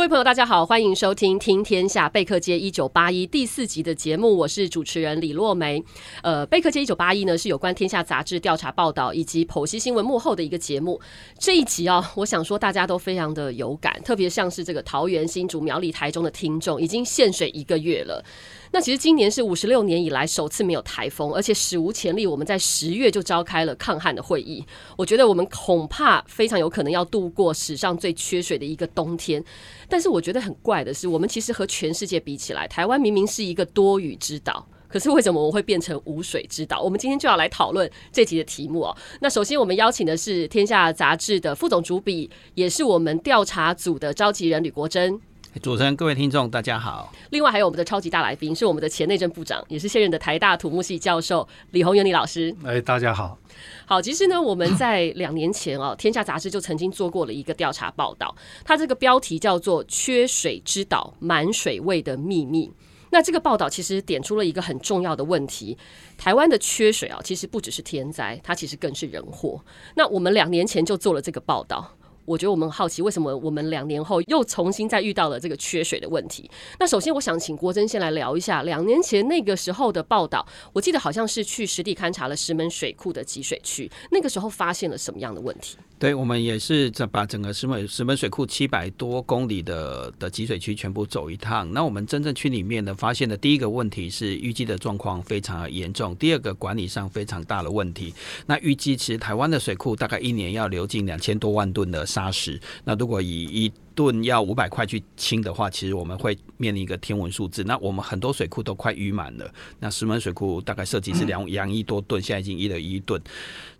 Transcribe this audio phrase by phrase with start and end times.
[0.00, 5.84] 各位朋友，大家好，欢迎收听《听天下贝克街一九八一》第四集的节目，我是主持人李洛梅。
[6.22, 10.98] 呃，贝克街一九八一呢是有关天下杂志调查报道以及剖析新闻幕后的一个节目。
[11.38, 18.24] 这一集啊、我想说大家都非常的有感，特别像是这个桃园、新竹、苗栗、台中的听众，已经限水一个月了。
[18.72, 24.64] 那其实今年是五十六年以来首次没有台风，而且史无前例，我们在十月就召开了抗旱的会议。
[24.96, 29.44] 我觉得我们恐怕非常有可能要度过史上最缺水的一个冬天。
[29.88, 36.80] 但是我觉得很怪的是，我们其实和全世界比起来，台湾明明是一个多雨之岛，可是为什么我会变成无水之岛？
[36.80, 38.96] 我们今天就要来讨论这集的题目哦。
[39.20, 45.20] 那首先我们邀请的是《天下》杂志的副总主笔，也是我们调查组的召集人吕国珍。
[45.58, 47.12] 主持人，各位听众，大家好。
[47.30, 52.54] 另外还有我们的超级大来宾，是我们的前内政部长，也是现任的台大土木系教授李鸿源李老师。
[52.64, 53.36] 哎，大家好。
[53.84, 58.34] 好，其实呢，我们在两年前哦，天下杂志就曾经做过了一个调查报道，
[58.64, 62.68] 它这个标题叫做《缺水之岛：满水位的秘密》。
[63.10, 65.76] 那这个报道其实点出了一个很重要的问题：
[66.16, 69.60] 台湾的缺水啊，其实不只是天灾，它其实更是人祸。
[69.96, 71.96] 那我们两年前就做了这个报道。
[72.24, 76.48] 我觉得我们好奇，为什么我们两年后又重新再遇到了这个缺水的问题？
[76.78, 80.46] 那首先，我想请国珍先来聊一下两年前那个时候的报道。
[80.72, 85.76] 我记得好像是去实地勘察了石门水库的集水区，那个时候发现了什么样的问题？
[85.98, 91.70] 对，我们也是在把整个石门石门水库七百多公里的的集水区全部走一趟。
[91.72, 98.14] 那我们真正区里面呢，发现的第一个问题是淤积的状况非常严重，第二个管理上非常大的问题。
[98.46, 107.62] 那淤积其实台湾的水库大概一年要流进两千多万吨的沙石，那如果以一吨要五百块去清的话，其实我们会面临一个天文数字。
[107.64, 109.48] 那我们很多水库都快淤满了。
[109.78, 113.22] 那石门水库大概设计是两两亿多吨，现在已经一了一吨。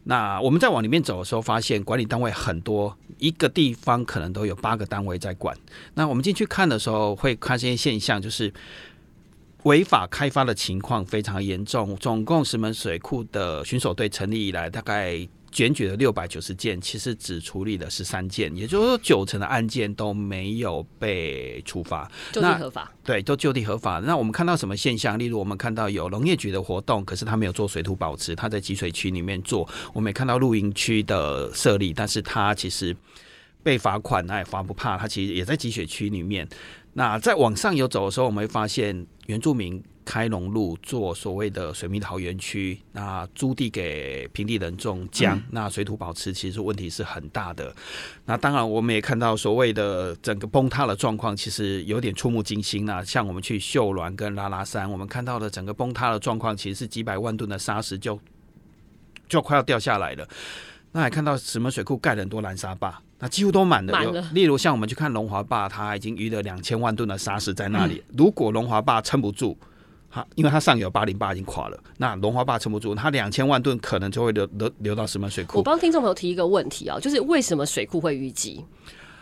[0.04, 5.56] 那我们在往里面走的时候，发现管理单位很多，一个地方可能都有八个单位在管。
[5.94, 8.52] 那我们进去看的时候，会看见现象，就是
[9.64, 11.96] 违法开发的情况非常严重。
[11.96, 15.26] 总共石门水库的巡守队成立以来，大概。
[15.50, 22.92] 检举了六百九十件，其实只处理了十三件，也就是说九成的案件都没有被处罚，就地合法。
[23.04, 23.98] 对，都就地合法。
[23.98, 25.18] 那我们看到什么现象？
[25.18, 29.68] 例如，我们看到有农业局的活动，可是他没有做水土保持，他在集水区里面做。
[29.92, 32.96] 我们也看到露营区的设立，但是他其实
[33.62, 36.48] 被罚款，那也罚不怕，他其实也在集水区里面。
[36.92, 39.82] 那在往上游走的时候，我们会发现原住民。
[40.04, 47.74] 开农路做所谓的水蜜桃园区，那租地给平地人种姜，嗯、那水土保持其实问题是很大的。
[48.24, 53.04] 那当然，我们也看到所谓的整个崩塌的状况，其实有点触目惊心啊。
[53.04, 58.18] 像我们去秀峦跟拉拉山，我们看到的整个崩塌的状况，其实是几百万吨的砂石就
[59.28, 60.26] 就快要掉下来了。
[60.92, 64.28] 那还看到石门水库盖了很多拦沙坝，那几乎都满了。
[64.32, 68.02] 例如像我们去看龙华坝，它已经淤了两千万吨的砂石在那里。
[68.08, 69.56] 嗯、如果龙华坝撑不住，
[70.12, 75.58] 好，因为它上游八零八已经垮了，那龙华坝撑不住，它两千万吨可能就会流流流到石门水库。
[75.58, 78.64] 我帮听众朋友提一个问题啊，就是为什么水库会淤积？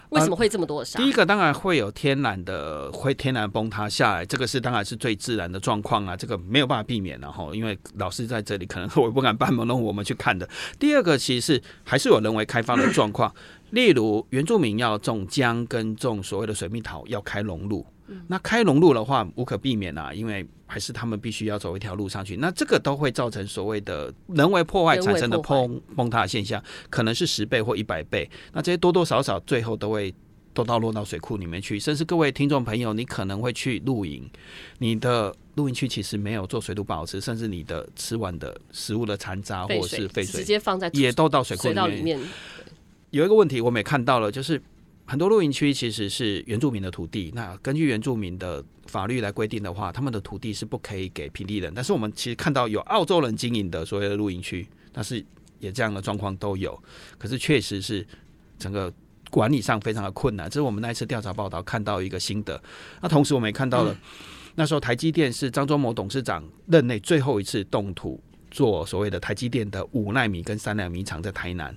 [0.08, 0.98] 为什么会这么多的沙？
[0.98, 7.50] 第一个当然会有天然的，会天然崩塌下来，这个是当然是最自然的状况啊，这个没有办法避免的哈。
[7.52, 10.48] 因为老师在这里，可能我不敢办门弄我们去看的。
[10.78, 13.30] 第二个其实是还是有人为开发的状况，
[13.72, 17.84] 例如原住民要种姜跟种所谓的水蜜桃，要开农路。
[18.28, 28.30] 那开农路的话，无可避免啊，因为还是他们必须要走一条路上去，那这个都会造成所谓的人为破坏产生的崩崩塌现象，可能是十倍或一百倍。
[28.52, 30.14] 那这些多多少少最后都会
[30.52, 34.30] 都到落到水库里面去，甚至各位听众朋友，你可能会去露营，
[34.78, 42.20] 你的露营区其实没有做水土保持，甚至你的吃完的食物的残渣或者是废水直接放在也都到水库里面。
[43.10, 44.62] 有一个问题我们也看到了，就是。
[45.10, 51.72] 很多露营区其实是原住民的土地，那根据原住民的法律来规定的话，他们的土地是不可以给平地人。
[51.74, 55.24] 但是我们其实看到有澳洲人经营的所谓的露营区，但是
[55.60, 56.76] 也这样的状况都有。
[57.16, 58.04] 可是确实是
[58.58, 58.92] 整个
[59.30, 62.60] 管理上非常的困难，这是我们那一次调查报道看到一个心得。
[63.00, 63.96] 那同时我们也看到了，
[64.56, 68.20] 那时候台积电是张忠谋董事长任内最后一次动土
[68.50, 71.76] 做所谓的台积电的五纳米跟三纳米厂在台南，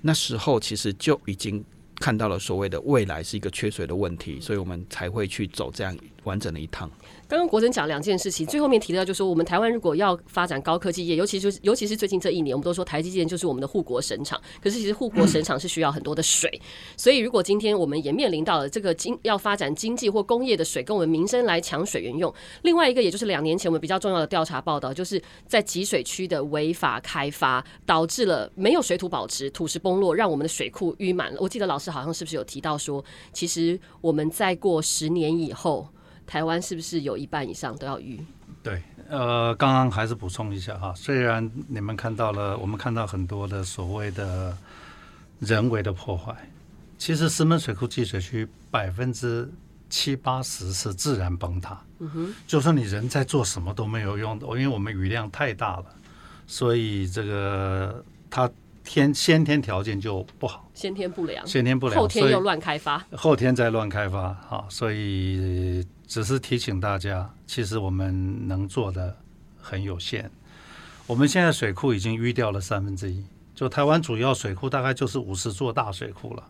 [0.00, 1.64] 那时候其实就已经。
[1.98, 6.90] 看到了所谓的未来是一个缺水的问题，所以我们才会去走这样完整的一趟。
[7.28, 14.40] 刚刚国珍讲两件事情，最后面提到就说，我们台湾如果要发展高科技业，尤其就是尤其是最近这一年，我们都说台积电就是我们的护国神厂。
[14.62, 16.60] 可是其实护国神厂是需要很多的水，
[16.96, 22.32] 所以如果今天我们也面临到了这个经要发展经济或工业的水，跟我们民生来抢水源用。
[22.62, 31.38] 另外一个，也就是两年前我们比较重要的调查报道，就是在集水区的违法开发，导致了没有水土保持，土石崩落，让我们的水库淤满了。
[31.40, 35.88] 我记得老师好像是不是有提到说，其实我们再过十年以后。
[36.26, 38.18] 台湾是不是有一半以上都要淤？
[38.62, 44.56] 对，呃，刚刚还是补充一下哈，虽然你们看到了，我们看到很多的所谓的
[45.38, 46.34] 人为的破坏，
[46.98, 49.48] 其实石门水库集水区百分之
[49.88, 51.80] 七八十是自然崩塌。
[52.00, 55.86] 嗯哼，就算你人在做什么都没有用的，因为我们雨量太大了，
[56.46, 58.50] 所以这个它。
[58.88, 69.16] 天先天条件就不好，先天不良，先天不良，后天又乱开发，后天再乱开发，好，所以只是提醒大家，其实我们能做的
[69.58, 70.30] 很有限。
[71.06, 73.24] 我们现在水库已经淤掉了三分之一，
[73.54, 76.44] 就台湾主要水库大概就是五十座大水库了，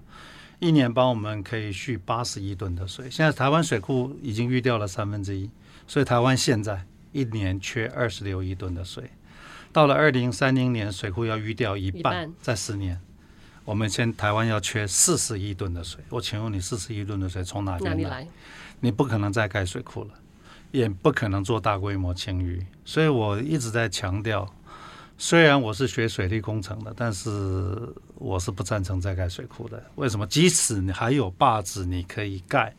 [0.58, 3.11] 一年帮我们可以蓄八十亿吨的水。
[3.11, 5.50] 现在台湾水库已经淤掉了三分之一，
[5.87, 9.11] 所以台湾现在一年缺二十六亿吨的水。
[9.73, 12.99] 到了二零三零年，水库要淤掉一半，在十年，
[13.66, 16.00] 我们现台湾要缺四十亿吨的水。
[16.08, 17.94] 我请问你，四十亿吨的水从哪里来？
[17.94, 18.28] 来？
[18.78, 20.10] 你不可能再盖水库了，
[20.70, 22.64] 也不可能做大规模清淤。
[22.84, 24.48] 所以我一直在强调，
[25.18, 27.76] 虽然我是学水利工程的，但是
[28.14, 29.82] 我是不赞成再盖水库的。
[29.96, 30.24] 为什么？
[30.28, 32.72] 即使你还有坝子，你可以盖。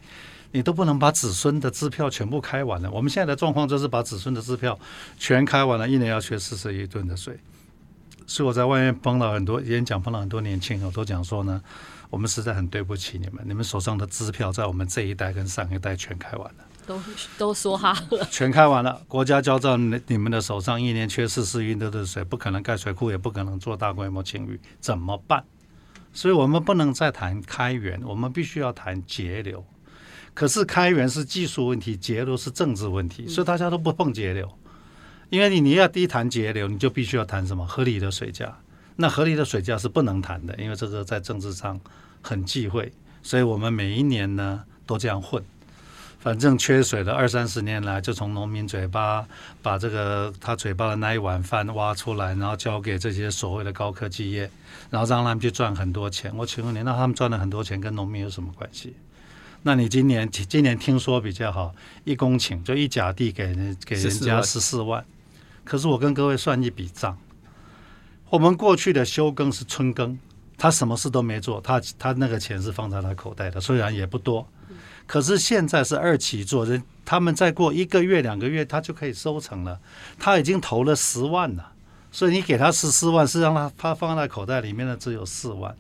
[0.54, 2.90] 你都不能把子孙的支票全部开完了。
[2.90, 4.80] 我们现在的状况就是把子孙的支票
[5.19, 7.38] 全开完了，一年要缺四十亿吨的水。
[8.28, 11.60] 所以我在外面碰了很多演讲，碰了很多年轻人，都讲说呢，
[12.10, 17.02] 我们实在很对不起你们，你们手上的支票在我们这一代跟上一代全开完了，都
[17.38, 19.02] 都说哈了， 全开完了。
[19.08, 19.76] 国家交在
[20.08, 25.44] 你们的手上，一年缺四十亿吨的水，不可能盖水库，也不可能做大规模清淤，怎么办？
[26.14, 29.64] 所以我们不能再谈开源，我们必须要谈节流。
[30.34, 34.52] 可是开源是技术问题，节流是政治问题，所以大家都不碰节流，
[35.30, 38.58] 因为你你要低谈节流，你就必须要谈什么合理的水价。
[38.96, 41.80] 那合理的水价是不能谈的，因为这个在政治上
[42.22, 42.92] 很忌讳，
[43.22, 45.44] 所以我们每一年呢都这样混。
[46.20, 49.26] 反正缺水的二三十年来，就从农民嘴巴
[49.62, 54.50] 把这个他嘴巴的那一碗饭挖出来，然后交给这些所谓的高科技业，
[54.90, 56.34] 然后让他们去赚很多钱。
[56.36, 58.96] 我请问你，那他们赚了很多钱，跟农民有什么关系？
[59.62, 65.06] 那你今年今年听说比较好，一公顷就一甲地给人给人家十四万，
[65.68, 67.18] 可是我跟各位算一笔账，
[68.30, 70.18] 我们过去的休耕是春耕，
[70.58, 74.48] 他什么事都没做，他他那个钱是放在他口袋的，虽然也不多，
[75.06, 79.78] 可是现在是二期做，人他们再过一个月两个月他就可以收成了，
[80.18, 81.74] 他已经投了十万了，
[82.12, 85.75] 所以你给他十四万是让他他放在口袋里面的只有四万。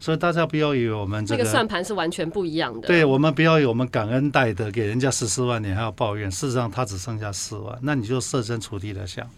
[0.00, 2.88] 所以大家不要以为我们这个算盘是完全不一样的。
[2.88, 6.30] 对，我们不要以为我们感恩戴德，给人家十四万，你还要抱怨。
[6.30, 9.28] 事实上，他只剩下四万，那你就设身处地的想，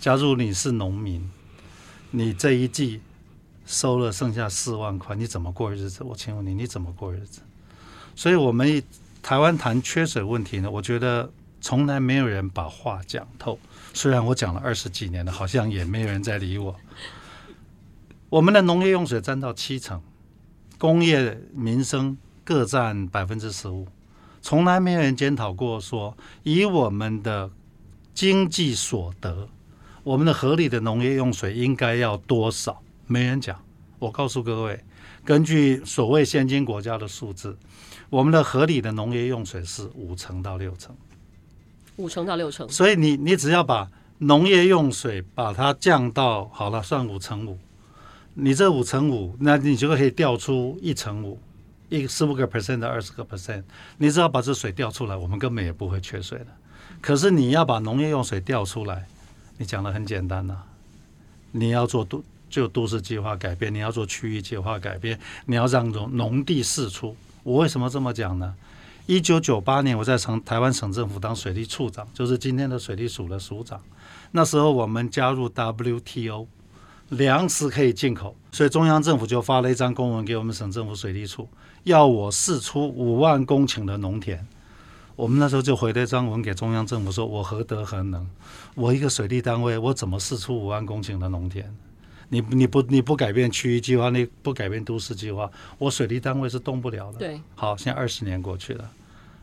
[0.00, 1.28] 假如你是农民，
[2.12, 3.00] 你这一季
[3.66, 6.04] 收了剩下四万块，你怎么过日子？
[6.04, 7.40] 我请问你，你怎么过日子？
[8.14, 8.82] 所以，我们
[9.20, 11.28] 台湾谈缺水问题呢，我觉得
[11.60, 13.58] 从来没有人把话讲透。
[13.92, 16.74] 虽然我讲了二十几年了，好像也没有人在理我。
[18.30, 20.02] 我们的农业用水占到七成，
[20.76, 23.86] 工业民生各占百分之十五，
[24.42, 27.50] 从来没有人检讨过说，以我们的
[28.12, 29.48] 经济所得，
[30.02, 32.82] 我们的合理的农业用水应该要多少？
[33.06, 33.58] 没人讲。
[33.98, 34.84] 我告诉各位，
[35.24, 37.56] 根据所谓先进国家的数字，
[38.10, 40.94] 我们的合理的农业用水是五成到六成，
[41.96, 42.68] 五成到六成。
[42.68, 47.58] 所以你你只要把农业用水把它降到好了，算五成五。
[48.40, 51.40] 你这五成五，那你就可以调出一成五，
[51.88, 53.64] 一十五个 percent 到二十个 percent。
[53.96, 56.46] 你只要把这水调出来，我们根本也不会缺水的。
[57.00, 59.08] 可是你要把农业用水调出来，
[59.56, 60.56] 你讲的很简单呐、
[61.50, 67.16] 你要做都就都市计划改变，你要做区域计划改变，你要让农农地释出。
[67.42, 68.54] 我为什么这么讲呢？
[69.06, 73.80] 一九九八年我在省台湾省政府当水利处长，就是今天的水利署的署长。
[74.30, 76.46] 那时候我们加入 WTO。
[77.10, 81.48] 粮食可以进口，所以中央政府就发了一张公文给我们省政府水利处，
[81.84, 84.46] 要我释出五万公顷的农田。
[85.16, 88.24] 我们那时候就回了一张文给中央政府，说我何德何能？
[88.74, 91.64] 我一个水利单位，我怎么释出五万公顷的农田？
[92.28, 97.18] 你你不你不改变区域计划，你不改变都市计划，我水利单位是动不了的。
[97.18, 98.88] 对，好，现在二十年过去了，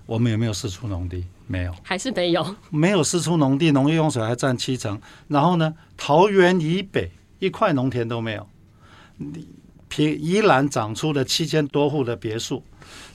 [0.06, 1.26] 我们有没有释出农地？
[1.48, 5.02] 没有，还是没有，没有释出农地，农业用水还占七成。
[5.28, 7.12] 然后呢，桃园以北
[7.46, 8.48] 一块农田都没有。
[9.18, 9.48] 你
[9.88, 12.64] 平宜兰长出了七千多户的别墅，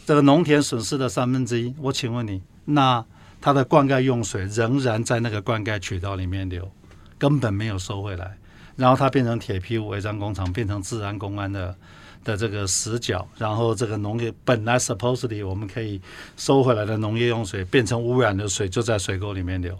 [0.06, 1.74] 这个农田损失了三分之一。
[1.78, 3.04] 我请问你，那
[3.40, 6.70] 它的灌溉用水仍然在那个灌溉渠道里面流，
[7.18, 8.38] 根本没有收回来。
[8.76, 11.76] 然后它变成铁皮屋违章工厂，变成治安公安的。
[12.22, 15.98] 的这个死角，然后这个农业本来 supposedly 我们可以
[16.36, 19.74] 收回来的农业用水，变成污染的水，就在水沟里面流。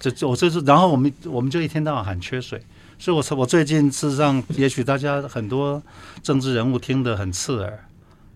[0.00, 2.60] 这我这是，然后我们我们就一天到晚喊缺水，
[2.98, 5.80] 所以我我最近事实上，也许大家很多
[6.22, 7.78] 政治人物听得很刺耳，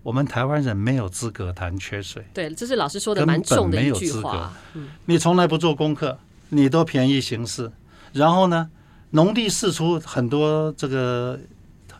[0.03, 2.23] 我们台湾人没有资格谈缺水。
[2.33, 4.53] 对，这是老师说的蛮重的一句话。
[4.75, 6.17] 嗯，你从来不做功课，
[6.49, 7.71] 你都便宜行事，
[8.13, 8.69] 然后呢，
[9.09, 11.37] 农地释出很多这个。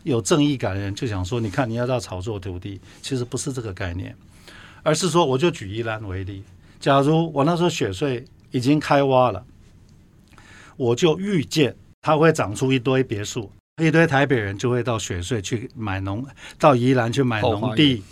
[0.02, 4.14] 有正义感的人就想说：“你看，你要到炒作土地，其实不是这个概念，
[4.84, 6.44] 而是说，我就举宜兰为例。
[6.78, 9.44] 假如我那时候雪穗已经开挖了，
[10.76, 13.50] 我就预见它会长出一堆别墅，
[13.82, 16.24] 一堆台北人就会到雪穗去买农，
[16.58, 18.02] 到宜兰去买农地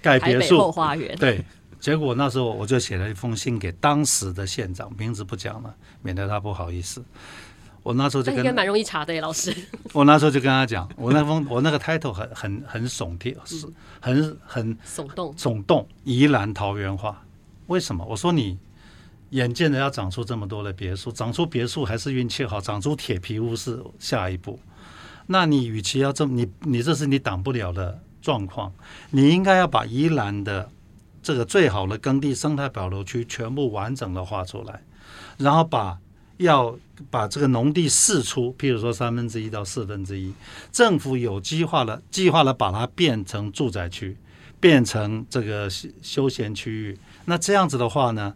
[0.00, 0.58] 盖别墅。
[0.58, 1.44] 后花园对，
[1.80, 7.04] 结果那时候我就写了一封信给当时的县长，名字不讲了，免得他不好意思。”
[7.84, 9.54] 我那时候就跟，应该蛮容易查的耶，老师。
[9.92, 13.66] 我那时候就跟他讲，我那封我那个 title 很很很耸听，是
[14.00, 17.22] 很很耸动耸动宜兰桃园话。
[17.66, 18.02] 为什么？
[18.06, 18.58] 我说你
[19.34, 24.58] 眼见着要长出这么多的别墅，长出别墅还是运气好，长出铁皮屋是下一步。
[25.26, 28.72] 那你与其要这么，你你这是你挡不了的状况，
[29.10, 30.70] 你应该要把宜兰的
[31.22, 34.82] 这个最好的耕地生态保留区全部完整的画出来，
[35.38, 35.98] 然后把。
[36.38, 36.76] 要
[37.12, 40.34] 把这个农地释出，譬如说三分之一到四分之一，
[40.72, 44.16] 政府有计划了，计划了把它变成住宅区，
[44.58, 46.98] 变成这个休休闲区域。
[47.26, 48.34] 那这样子的话呢，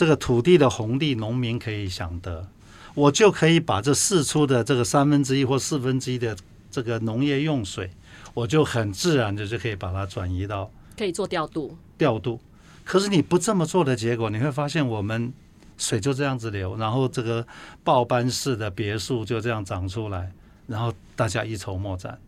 [0.00, 2.48] 这个土地的红利，农民可以享得，
[2.94, 6.34] 我就可以把这四出的这个三分之一或四分之一的
[6.70, 7.90] 这个农业用水，
[8.32, 11.76] 我就很自然的就可以把它转移到可以做调度。
[11.98, 12.40] 调度，
[12.82, 15.30] 可是你不这么做的结果，你会发现我们。
[15.76, 17.46] 水就这样子流，然后这个
[17.84, 20.32] 报班式的别墅就这样长出来，
[20.66, 22.18] 然后大家一筹莫展，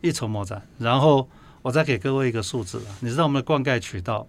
[0.00, 0.62] 一筹莫展。
[0.78, 1.28] 然后
[1.62, 4.24] 我再给各位一个数字，你知道我们的灌溉渠道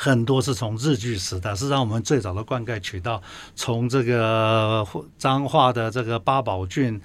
[0.00, 3.20] 很多是从日据时代，是让我们最早的灌溉渠道
[3.56, 4.86] 从这个
[5.18, 7.00] 彰化的这个八堡郡，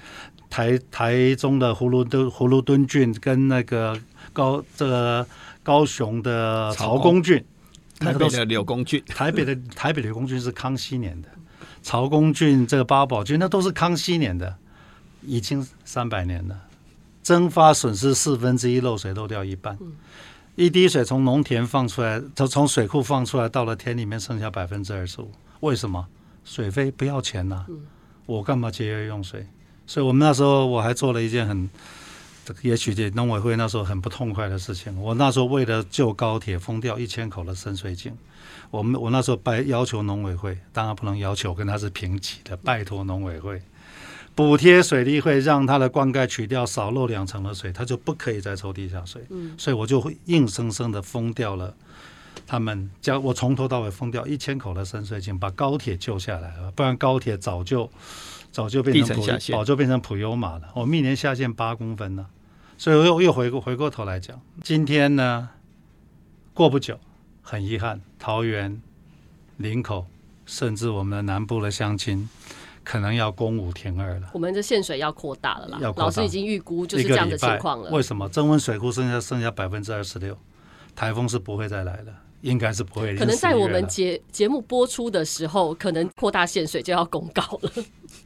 [0.48, 4.00] 台台中的葫芦墩葫芦墩郡跟那个
[4.32, 5.26] 高这个
[5.64, 7.44] 高雄的曹公郡。
[8.00, 11.30] 台北的柳公郡，台北的台北柳公郡是康熙年的，
[11.82, 14.56] 曹公郡这个八堡郡那都是康熙年的，
[15.22, 16.60] 已经三百年了，
[17.24, 19.78] 蒸发损失四分之一，漏水漏掉一半，
[20.56, 25.32] 一滴水从农田放出来，从从水库放出来，到了田里面剩下百分之二十五，
[25.62, 26.08] 为什么？
[26.46, 27.68] 水费不要钱呐、啊，
[28.26, 29.48] 我干嘛节约用水？
[29.88, 31.70] 所以我们那时候我还做了一件很。
[32.46, 35.02] 这个也许这农委会那时候很不痛快的事情。
[35.02, 38.12] 我那时候为了救高铁，封掉一千口的深水井。
[38.70, 43.62] 我们我那时候拜要求农委会，当然不能要求跟他是平级的，拜托农委会
[44.36, 49.22] 补贴水利会，让它的灌溉取掉少漏两成的水，它就不可以再抽地下水。
[49.30, 51.76] 嗯，所以我就会硬生生的封掉了
[52.46, 57.90] 他们，将我从头到尾封掉一千口的深水井，把高铁救下来了，不然高铁早就。
[58.52, 60.70] 早就变成普，早就变成普悠玛了。
[60.76, 62.28] 我们一年下线八公分了，
[62.78, 65.50] 所以我又又回过回过头来讲，今天呢，
[66.54, 67.00] 过不久，
[67.42, 68.80] 很遗憾，桃园、
[69.58, 70.06] 林口，
[70.46, 72.30] 甚至我们的南部的乡亲，
[72.84, 74.30] 可能要攻五填二了。
[74.34, 77.90] 我们的限水要扩大了啦，要老师已经预估就是这样的情况了。
[77.92, 78.28] 为什么？
[78.30, 80.38] 增温水库剩下剩下百分之二十六，
[80.96, 82.14] 台风是不会再来了。
[82.42, 83.16] 应该是不会。
[83.16, 87.72] 可能在我们节节目播出的时候，可能扩大限水就要公告了。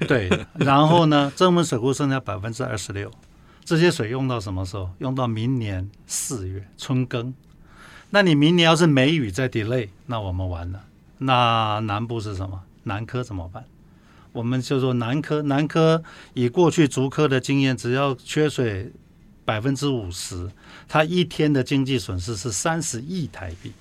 [0.07, 3.11] 对，然后呢，增温水库剩下百分之二十六，
[3.63, 4.89] 这些水用到什么时候？
[4.97, 7.31] 用到明年四月春耕。
[8.09, 10.81] 那你明年要是梅雨再 delay，那我们完了。
[11.19, 12.63] 那南部是什么？
[12.85, 13.63] 南科怎么办？
[14.38, 16.03] 我们就说南科，南科
[16.36, 18.91] 以过去竹科的经验，只要缺水
[19.44, 20.48] 百分之五十，
[20.88, 23.72] 它一天的经济损失是三十亿台币。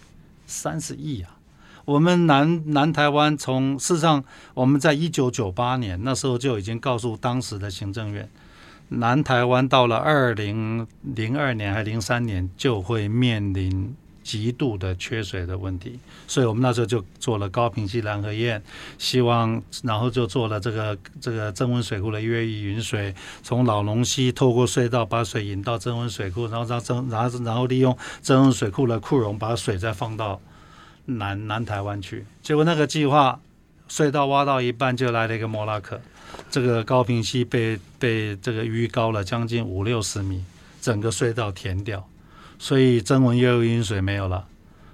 [0.46, 1.36] 三十亿啊！
[1.84, 8.26] 我们南南台湾从事实上，我们在一九九八年那时候就已经告诉当时的行政院，
[8.88, 13.94] 南台湾到了二零零二年还零三年就会面临
[14.26, 18.60] 极度的缺水的问题，所以我们那时候就做了高屏溪拦河堰，
[18.98, 23.14] 希望然后就做了这个这个增温水库的越域引水，
[23.44, 30.40] 从老龙溪透过隧道把水引到增温水库，然后让增然后然后利用增温水库的库容把水再放到
[31.04, 32.26] 南南台湾去。
[32.42, 33.40] 结果那个计划
[33.88, 36.00] 隧道挖到一半就来了一个莫拉克，
[36.50, 40.42] 这个高屏溪被被这个淤高了将近五六十米，
[40.80, 42.08] 整个隧道填掉。
[42.58, 44.46] 所以征文越域引水没有了，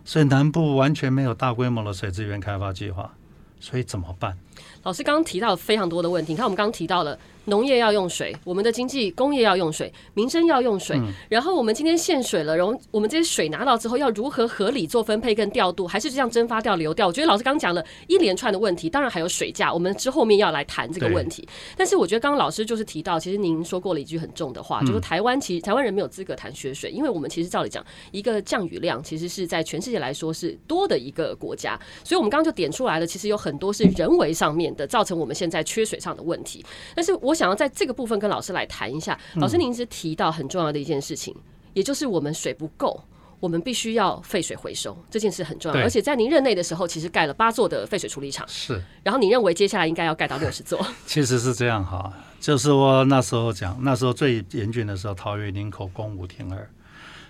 [0.04, 3.12] 所以南部完全没有大规模的水资源开发计划，
[3.61, 4.37] 所以怎么办？
[4.82, 7.18] 老师刚刚提到非常多的问题，你看我们刚刚提到了。
[7.47, 10.97] 农业要用水，我们的经济工业要用水，民生要用水。
[10.97, 17.09] 嗯、然后我们今天限水了，然后我们这些水拿到之后，要如何合理做分配跟调度，还是这样蒸发掉流掉？
[17.09, 21.44] 我觉得老师刚刚讲了一连串的问题，当然还有水价，我们之后面要来谈这个问题。
[21.76, 36.64] 但是我觉得刚刚老师就是提到，其实您说过了一句很重的话，就是台湾其实台湾人没有资格谈缺水，因为我们其实照理讲，一个降雨量其实是在全世界来说是多的一个国家，所以我们刚刚就点出来了，其实有很多是人为上面的造成我们现在缺水上的问题。
[36.94, 38.22] 但是我想要在这个部分。
[38.22, 43.02] 跟老师来谈一下，老师您一直提到很重要的一件事情，嗯、也就是我们水不够，
[43.40, 45.80] 我们必须要废水回收，这件事很重要。
[45.80, 48.80] 而且在您任内的时候，其实盖了八座的废水处理厂，是。
[49.02, 50.78] 然后你认为接下来应该要盖到六十座？
[51.04, 56.70] 其实是这样哈，就是我那时候讲，那时候最严峻的时候，桃园林口供五停二。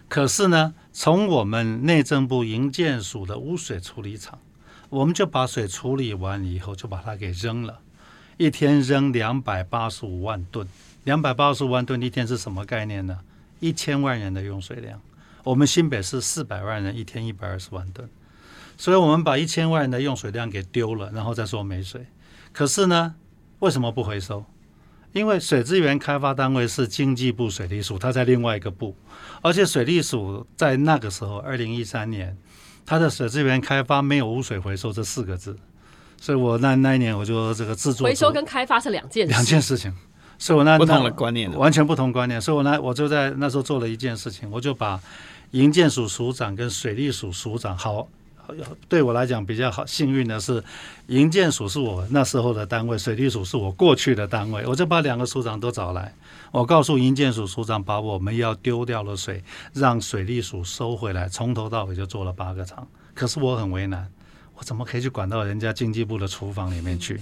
[0.09, 4.39] 可是呢，从我们内政部营建署的污水处理厂，
[4.93, 7.81] 我们就把水处理完以后，就把它给扔了。
[8.37, 10.69] 一天扔两百八十五万吨，
[11.05, 13.21] 两百八十五万吨一天是什么概念呢？
[13.59, 15.01] 一千万人的用水量。
[15.45, 18.07] 我们新北市四百万人，一天一百二十万吨，
[18.77, 22.05] 所以我们把一千万人的用水量给丢了，然后再说没水。
[22.53, 23.15] 可是呢，
[23.61, 24.45] 为什么不回收？
[25.15, 28.95] 因为水资源开发单位是经济部水利署，它在另外一个部，
[29.41, 32.37] 而且水利署在那个时候，二零一三年，
[32.85, 35.57] 它的水资源开发没有污水回收这四个字。
[36.21, 39.93] 所以我那那一年我就这个制作回收跟开发是两件两件事情，
[40.39, 42.41] 所以我那不同的观念，完全不同观念。
[42.41, 45.01] 所以我那我就在那时候做了一件事情，我就把
[45.51, 48.07] 营建署署长跟水利署署长，好，
[48.89, 50.63] 对我来讲比较好幸运的是，
[51.09, 56.15] 营建署是我那时候的单位，水利署是我过去的单位，我就把两个署长都找来，
[56.53, 64.09] 我告诉营建署署长，把我们要丢掉的水让水利署收回来，从头到尾就做了八个厂，可是我很为难。
[64.55, 67.19] 我怎么可以去管到人家经济部的厨房里面去？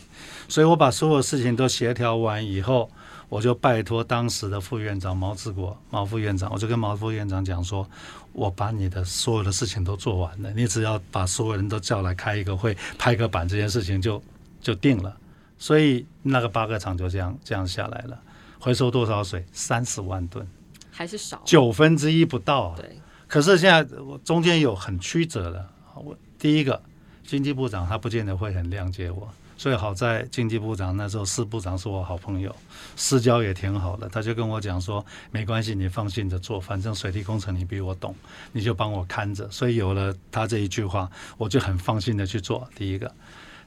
[0.48, 2.90] 所以我把所有事情都协调完以后，
[3.28, 7.88] 我就拜托当时的副院长毛志国，毛副院长，我就跟毛副院长讲说，
[8.32, 14.20] 我把你的所有的事情都做完了，你只要把所有人都叫来开一个会，拍个板，这件事情就
[14.60, 15.16] 就定了。
[15.56, 18.20] 所以那个八个厂就这样这样下来了，
[18.60, 19.44] 回收多少水？
[19.52, 20.46] 三十万吨，
[20.92, 22.76] 还是少，九分之一不到啊。
[22.76, 23.00] 对。
[23.26, 26.80] 可是现在我中间有很曲折的，我第一个。
[27.22, 32.52] 经济部长他不见得会很谅解我，所以好在经济部长那时候，司部长是我好朋友，
[32.96, 34.08] 私交也挺好的。
[34.08, 38.12] 他就跟我讲说，没关系，你放心的做，反正水利工程你比我懂，
[38.50, 39.48] 你就帮我看着。
[39.48, 42.68] 所以有了他这一句话，我就很放心的去做。
[42.74, 43.14] 第一个，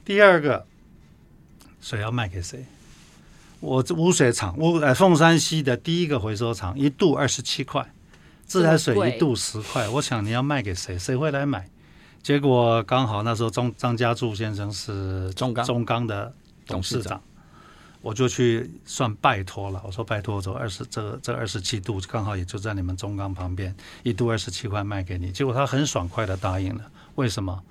[0.04, 0.66] 第二个，
[1.80, 2.66] 水要卖给谁？
[3.64, 7.94] 我这污水厂，污呃凤山西的第一个回收厂，一度二十七块，
[8.46, 11.00] 自来水一度十块，我想你要卖给谁？
[11.00, 11.70] 谁会来买？
[12.22, 16.34] 结果刚好那时候张张家柱先生是中钢中钢的
[16.68, 17.22] 董事长，
[18.02, 19.82] 我就去算拜托了。
[19.86, 23.74] 我说拜托，走二十这这二十七度刚好也就在你们中钢旁边，
[24.04, 25.32] 一度二十七块卖给你。
[25.32, 26.84] 结果他很爽快的答应了。
[27.16, 27.64] 为什么？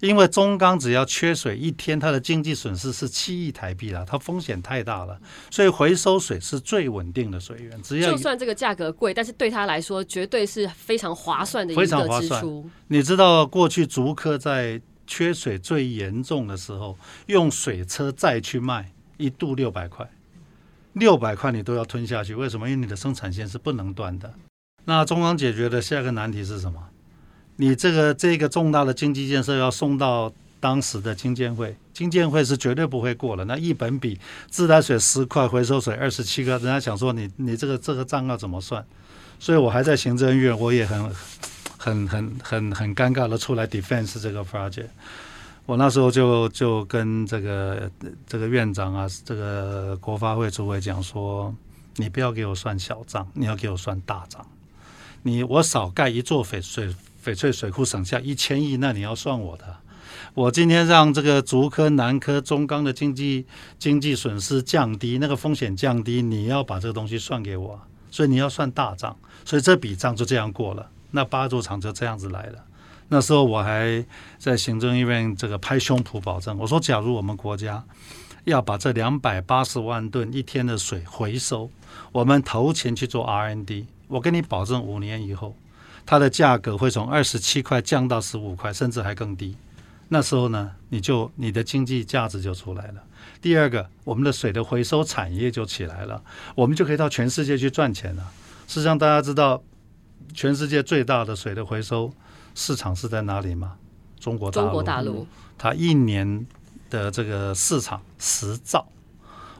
[0.00, 5.18] 因为中钢只要缺水一天，它的经济损失是七亿台币了，它风险太大了，
[5.50, 7.82] 所以回收水是最稳定的水源。
[7.82, 11.96] 只要就算这个价格贵，但是对他来说绝对是非常划算的一个支出。
[11.96, 12.64] 非常划算。
[12.86, 20.08] 你知道过去竹科在缺水最严重的时候，用水车再去卖，一度六百块，
[20.92, 22.34] 六百块你都要吞下去。
[22.34, 22.68] 为什么？
[22.68, 24.32] 因为你的生产线是不能断的。
[24.84, 26.88] 那中钢解决的下一个难题是什么？
[27.60, 33.44] 你这个这个重大的经济建设要送到当时的经建会，经建会是绝对不会过了。
[33.46, 34.16] 那一本笔
[34.48, 38.84] 自来水十块，回收水二十七个，人家想说你你这个这个账要怎么算？
[39.40, 41.10] 所以我还在行政院，我也很
[41.76, 44.86] 很很很很尴尬的出来 defense 这个 project。
[45.66, 47.90] 我那时候就就跟这个
[48.24, 51.52] 这个院长啊，这个国发会主委讲说，
[51.96, 54.46] 你不要给我算小账，你要给我算大账。
[55.22, 56.94] 你我少盖一座翡翠。
[57.28, 59.64] 翡翠水库省下一千亿，那你要算我的。
[60.32, 63.44] 我今天让这个竹科、南科、中钢的经济
[63.78, 67.78] 经济损失降低，那个风险降低，你要把这个东西算给我，
[68.10, 69.14] 所以你要算大账，
[69.44, 70.88] 所以这笔账就这样过了。
[71.10, 72.64] 那八座厂就这样子来了。
[73.08, 74.04] 那时候我还
[74.38, 77.84] 在行政院这个拍胸脯保证，我说假如我们国家
[78.44, 81.70] 要把这两百八十万吨一天的水回收，
[82.12, 85.54] 我们投钱去做 R N D，我跟你保证五年以后，
[86.10, 89.54] 它的价格会从二十七块降到十五块，甚至还更低。
[90.08, 93.04] 那时候呢，你就你的经济价值就出来了。
[93.42, 98.22] 第二个，我们的水的回收产业就起来了，我们就可以到全世界去赚钱了。
[98.66, 99.62] 事实上，大家知道
[100.32, 102.10] 全世界最大的水的回收
[102.54, 103.76] 市场是在哪里吗？
[104.18, 104.66] 中国大陆。
[104.66, 105.26] 中国大陆，
[105.58, 106.46] 它一年
[106.88, 108.88] 的这个市场十兆，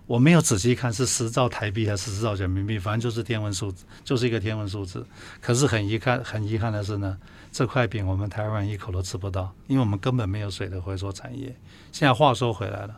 [0.09, 5.07] 我没有仔细看是十兆台币还是十兆人民币，反正就是天文数字，就是一个天文数字。
[5.39, 7.19] 可是很遗憾，很遗憾的是呢。
[7.53, 11.55] 这块饼我们台湾一口都吃不到，因为我们根本没有水的回收产业。
[11.93, 12.95] 现在话说回来了，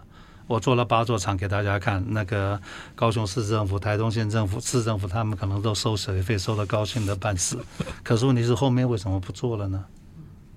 [0.46, 2.60] 我做了八座厂给大家看，那个
[2.94, 7.58] 高雄市政府、台东县政府、市政府，他们可能都收水费收的高兴的半死。
[8.04, 9.84] 可是问题是后面为什么不做了呢？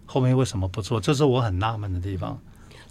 [0.06, 1.00] 后面为什么不做？
[1.00, 2.40] 这是我很纳闷的地方。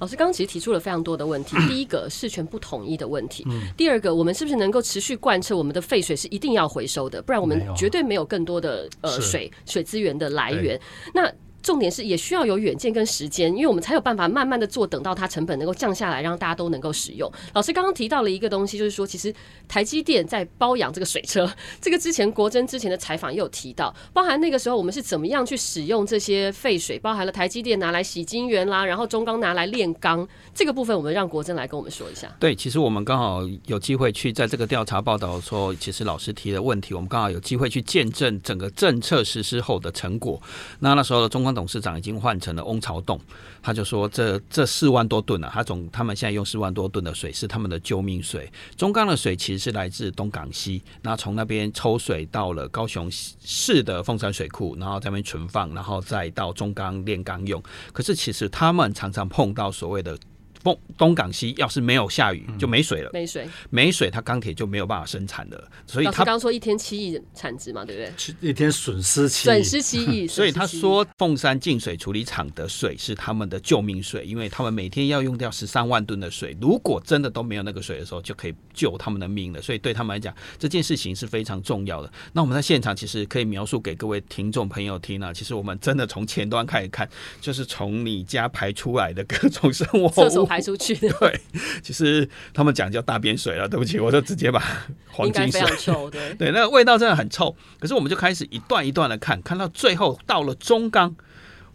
[0.02, 10.80] 老师刚刚其实提出了非常多的问题， 第一个事权不统一的问题，第二个我们是不是能够持续贯彻我们的废水是一定要回收的，不然我们绝对没有更多的呃水水资源的来源。
[11.14, 17.30] 那重点是也需要有远见跟时间，因为我们才有办法慢慢的做，等到它成本能够降下来，让大家都能够使用。
[17.54, 19.32] 老师刚刚提到了一个东西，就是说其实
[19.68, 32.28] 台积电在包养这个水车，这个之前国珍之前的采访也有提到，包含那个时候我们是怎么样去使用这些废水，包含了台积电拿来洗晶圆啦，然后中钢拿来炼钢，这个部分我们让国珍来跟我们说一下。
[32.40, 40.40] 对，其实我们刚好有机会去在这个调查报道说，其实老师提的问题，我们刚好有机会去见证整个政策实施后的成果。
[40.80, 42.42] 那那时候的中钢董事长已经换。
[42.42, 43.20] 成了翁朝栋，
[43.62, 48.50] 他就说这这四万多吨啊，他总他们现在用四万多吨的水是他们的救命水。
[48.76, 57.62] 中钢的水其实是来自东港西，那从那边抽水到了高雄市的凤山水库，然后在那边存放，然后再到中钢炼钢用。
[57.92, 60.18] 可是其实他们常常碰到所谓的。
[60.62, 63.10] 东东港西要是没有下雨，就没水了。
[63.12, 65.70] 没水，没水，它钢铁就没有办法生产了。
[65.86, 68.50] 所以他刚说一天七亿产值嘛，对不对？
[68.50, 70.26] 一天损失七亿，损失七亿。
[70.28, 76.56] 所以他说，凤山净水处理厂的水是他们的救命水，因为他们每天要用掉十三万吨的水。
[76.60, 79.60] 如果真的都没有那个水的时候，就可以救他们的命了。
[79.60, 82.12] 所以对他们来讲，这件事情是非常重要的。
[82.32, 85.32] 那我们在现场其实可以描述给各位听众朋友听啊。
[85.32, 87.08] 其实我们真的从前端开始看，
[87.40, 90.51] 就是从你家排出来的各种生活物。
[90.52, 91.40] 排出去的， 对，
[91.82, 94.62] 其实他们讲叫大便水了，对不起，我就直接把
[95.10, 95.62] 黄金水，
[96.10, 97.56] 对，对， 那个味道真的很臭。
[97.80, 101.14] 可是我们就开始一段一段的看，看到最后到了中钢。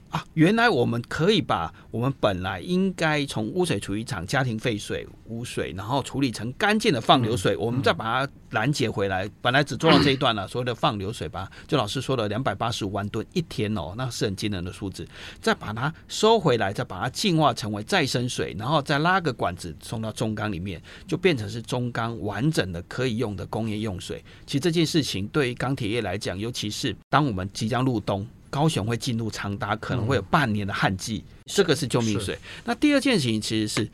[0.10, 9.30] 啊，原来我们可以把我们本来应该从污水处理厂家庭废水污水，然后处理成干净的放流水，我们再把它拦截回来。
[9.42, 15.06] 本来只做到这一段了， 所谓的放流水吧，就老师说的两百八十五万吨一天哦，那是很惊人的数字。
[15.42, 24.24] 再把它收回来，再把它净化成为再生水，然后再拉个管子送到中缸里面，就变成是中缸完整的可以用的工业用水。
[24.46, 28.26] 其实这件事情对于钢铁业来讲，尤其是当我们即将入冬。
[28.50, 32.38] 高雄会进入长达可能会有半年的旱季，嗯，这个是救命水。
[32.66, 33.90] 那第二件事情其实是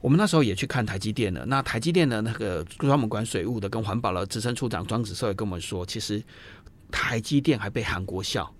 [0.00, 1.44] 我们那时候也去看台积电了。
[1.46, 6.22] 那台积电的那个专门管水务的跟环保的资深处长庄子寿也跟我们说，其实
[6.90, 8.52] 台积电还被韩国笑，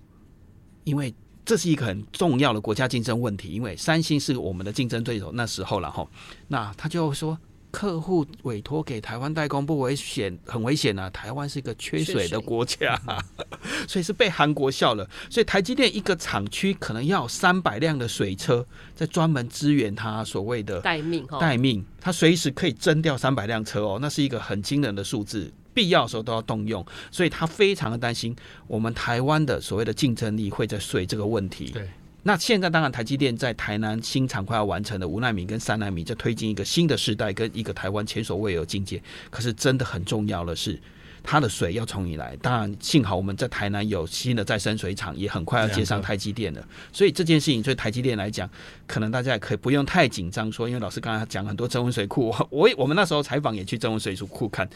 [0.83, 1.13] 因为
[1.45, 3.49] 这是一个很重要的国家竞争问题。
[3.49, 6.09] 因为三星是我们的竞争对手，那时候然后
[6.47, 7.37] 那他就说。
[7.71, 11.09] 客户委托给台湾代工不危险，很危险啊！
[11.11, 12.99] 台湾是一个缺水的国家，
[13.87, 15.07] 所以是被韩国笑了。
[15.29, 28.35] 所以台积电一个厂区可能要三百辆的水车，在专门支援他所谓的待命，待命，他随时可以征调三百辆车哦，那是一个很惊人的数字，必要的时候都要动用，所以他非常的担心
[28.67, 31.71] 我们台湾的所谓的竞争力会在水这个问题。
[31.71, 31.87] 对。
[32.23, 39.01] 那现在当然，台积电在台南新厂快要完成的五纳米跟三纳米，在推进一个新的时代，跟一个台湾前所未有境界。
[39.29, 40.77] 可是真的很重要的是，
[41.23, 42.35] 它的水要从你来。
[42.41, 46.67] 当然，幸好我们在台南有新的再生水厂，也很快要接上台积电了。
[46.91, 48.49] 所以这件事情对台积电来讲，
[48.85, 50.51] 可能大家也可以不用太紧张。
[50.51, 54.69] 说，因为老师刚才讲很多增温水库，我我们那时候采访也去增温水库看，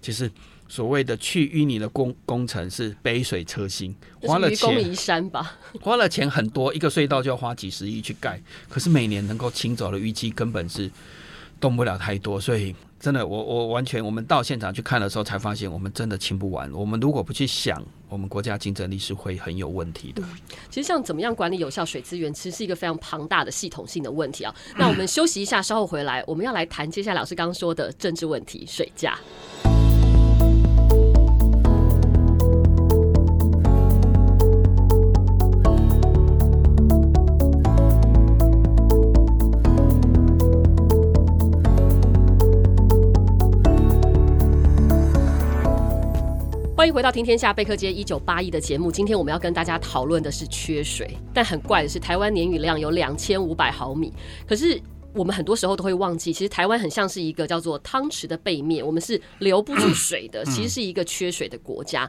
[0.00, 0.30] 其实。
[0.68, 10.90] 所谓的去淤泥的工工程是杯水车薪，花了钱，移山吧， 花了钱很多，一个隧道就要花几十亿去盖，可是每年能够清走的淤积根本是
[11.60, 16.70] 动不了太多，所以真的，我我完全，我们到现场去看的时候才发现，我们真的清不完。
[16.72, 20.22] 我们如果不去想，我们国家竞争力是会很有问题的。
[20.70, 24.54] 其实像怎么样管理有效水资源，其实是一个非常庞大的系统性的问题啊。
[24.76, 29.18] 那我们休息一下，稍后回来，我们要来谈接下来老师刚刚说的政治问题——水价。
[46.86, 48.92] 欢迎回到《听天下贝克街一九八一》的节目。
[48.92, 54.12] 今天我们要跟大家讨论的是缺水，但很怪的是，台湾年雨量有两千五百毫米，
[54.46, 54.80] 可是。
[55.16, 62.08] 我们很多时候都会忘记，其实台湾很像是一个叫做汤匙的背面，我们是留不住水的，其实是一个缺水的国家。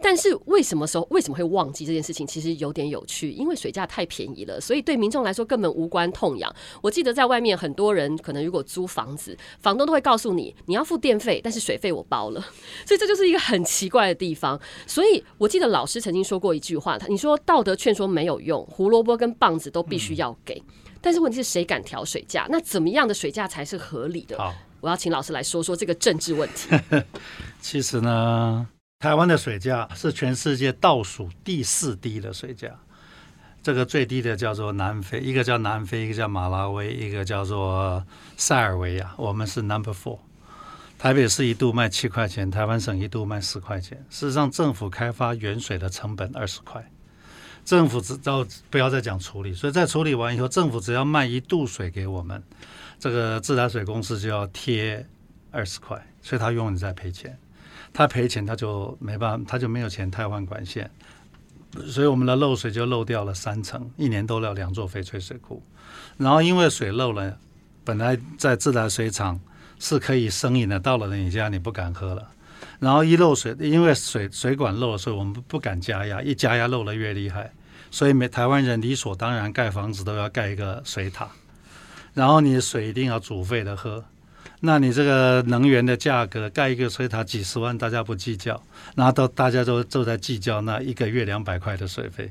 [0.00, 2.26] 但是为什么时候为什么会忘记这件事情？
[2.26, 6.54] 其实有点有趣，因为水价太便宜了，所以对民众来说根本无关痛痒。
[6.82, 12.40] 我记得在外面很多人可能如果租房子，房东都会告诉你你要付电费，但是水费我包了，
[12.86, 14.58] 所以这就是一个很奇怪的地方。
[14.86, 20.62] 所以我记得老师曾经说过一句话，他你说道德劝说没有用，胡萝卜跟棒子都必须要给。
[21.06, 22.48] 但是问题是谁敢调水价？
[22.50, 24.36] 那怎么样的水价才是合理的？
[24.36, 26.68] 好，我要请老师来说说这个政治问题。
[27.62, 28.66] 其实呢，
[28.98, 32.68] 台湾的水价是全世界倒数第四低的水价。
[33.62, 38.04] 这个最低的叫做南非，一个叫南非，一个叫马拉维，一个叫做
[38.36, 39.14] 塞尔维亚。
[39.16, 40.18] 我们是 number four。
[40.98, 43.96] 台北市一度卖七块钱，台湾省一度卖十块钱。
[44.10, 46.84] 事实上，政府开发原水的成本二十块。
[47.66, 52.40] 政府只要不要再讲处理，所以在处理完以后，政府只要卖一度水给我们，
[52.98, 55.04] 这个自来水公司就要贴
[55.50, 57.36] 二十块，所以他永远在赔钱。
[57.92, 60.88] 他赔钱，他就没办法，他就没有钱汰换管线，
[61.88, 65.60] 所以我们的漏水就漏掉了三层，一年都了两座翡翠水库。
[66.18, 67.36] 然后因为水漏了，
[67.84, 69.40] 本来在自来水厂
[69.80, 72.28] 是可以生饮的，到了你家你不敢喝了。
[72.78, 77.50] 然后一漏水，因为水水管漏了，所以我们不敢加压，一加压漏得越厉害，
[77.90, 81.28] 所以每台湾人理所当然盖房子都要盖一个水塔，
[82.12, 84.04] 然后你的水一定要煮沸的喝，
[84.60, 88.62] 那你这个能源的价格盖一个水塔几十万，大家不计较，
[88.94, 92.30] 然后都大家都都在计较那一个月两百块的水费，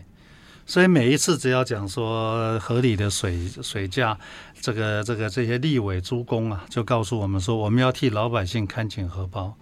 [0.68, 4.16] 所以每一次只要讲说合理的水水价，
[4.62, 9.56] 这个这个这些立委诸公啊，就告诉我们说，我们要替老百姓看紧荷包。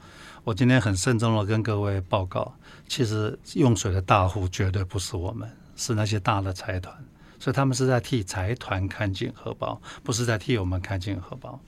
[0.46, 2.54] 我今天很慎重的跟各位报告，
[2.86, 6.94] 其实用水的大户绝对不是我们，是那些大的财团，
[7.40, 11.62] 所以他们是在替财团看紧荷包，不是在替我们看紧荷包。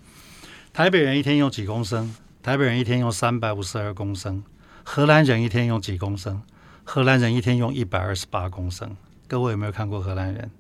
[0.74, 2.14] 台北人一天用几公升？
[2.44, 4.44] 台北人一天用三百五十二公升。
[4.84, 6.42] 荷兰人一天用几公升？
[6.84, 8.98] 荷兰人一天用一百二十八公升。
[9.30, 10.52] 各位有没有看过荷兰人？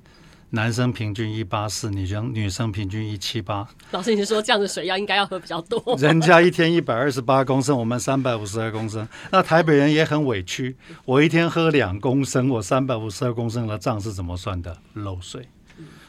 [0.51, 3.67] 男生平均一八四，女生女生平均一七八。
[3.91, 5.95] 老师，你是说这样的水要应该要喝比较多？
[5.97, 9.07] 人家一天一百二十八公升，我们三百五十二公升。
[9.31, 14.77] 那台北人也很委屈，我一天喝两公升，我三百五十二公升的账是怎么算的？
[14.93, 15.49] 漏水。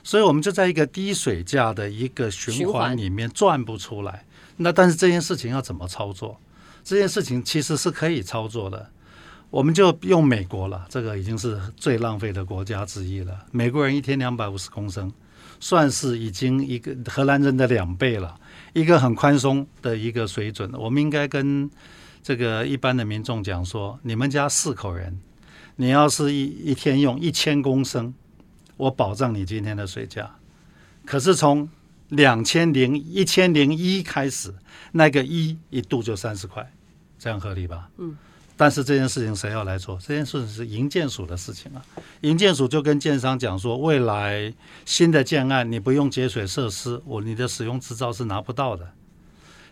[0.04, 4.24] 所以我们就在一个低水价的一个循环里面转不出来。
[4.58, 6.38] 那但是这件事情要怎么操作？
[6.84, 8.90] 这件事情其实是可以操作的。
[9.48, 13.46] 我们就用美国了，这个已经是最浪费的国家之一了。
[13.52, 15.10] 美国人一天两百五十公升，
[15.60, 18.38] 算是已经一个荷兰人的两倍了，
[18.74, 20.70] 一个很宽松的一个水准。
[20.74, 21.70] 我们应该跟
[22.22, 25.18] 这个一般的民众讲说：你们家四口人，
[25.76, 28.12] 你要是一一天用一千公升，
[28.76, 30.36] 我保障你今天的水价。
[31.06, 31.68] 可是从
[32.08, 34.52] 两千零一千零一开始，
[34.92, 36.70] 那个一一度就三十块，
[37.16, 37.88] 这样合理吧？
[37.96, 38.16] 嗯。
[38.56, 39.98] 但是这件事情谁要来做？
[40.00, 41.84] 这件事情是营建署的事情啊。
[42.22, 44.52] 营建署就跟建商讲说，未来
[44.84, 48.88] 新的建案你不用节水设施，我你的使用执照是拿不到的。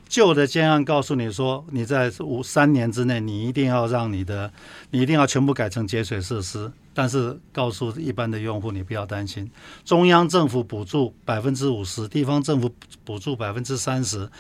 [0.07, 4.53] 旧的建案告诉你说，你在五三年之内，你一定要让你的，
[4.91, 6.71] 你一定要全部改成节水设施。
[6.93, 9.51] 但是告诉一般的用户，你不要担心，
[9.85, 12.71] 中央政府补助百分之五十，地方政府
[13.03, 14.31] 补助百分之三十，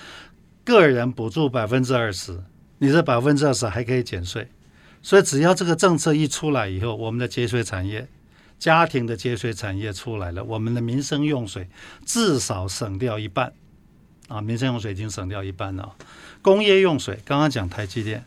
[0.64, 2.38] 个人补助百分之二十。
[2.78, 4.48] 你这百分之二十还可以减税，
[5.02, 8.08] 所以只要这个政策一出来以后，我们的节水产业、
[8.58, 11.68] 家庭的节水产业出来了，我们的民生用水
[12.04, 13.52] 至少省掉一半
[14.28, 14.40] 啊！
[14.40, 15.94] 民生用水已经省掉一半了。
[16.42, 18.24] 工业用水，刚刚讲台积电，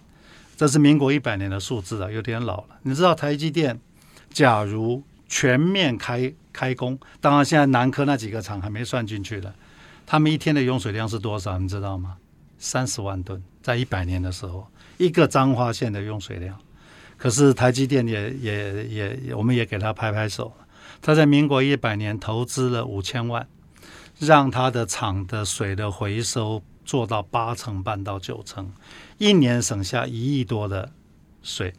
[0.55, 2.79] 这是民国一百年的数字啊，有点老了。
[2.83, 3.79] 你知道台积电
[4.31, 9.53] 假如全面开开工，当然现在南科那几个厂还没算进去的，
[10.05, 11.59] 他们一天的用水量是多少？
[11.59, 12.17] 你知道吗？
[12.59, 14.65] 三十万吨，在一百年的时候，
[14.97, 16.57] 一个彰化县的用水量。
[17.17, 20.53] 可是台积电也也也，我们也给他拍拍手。
[21.01, 23.45] 他在民国一百年投资了五千万，
[24.19, 28.71] 让他的厂的水的回收做到八成半到九成，
[29.17, 30.89] 一年省下一亿多的
[31.43, 31.73] 水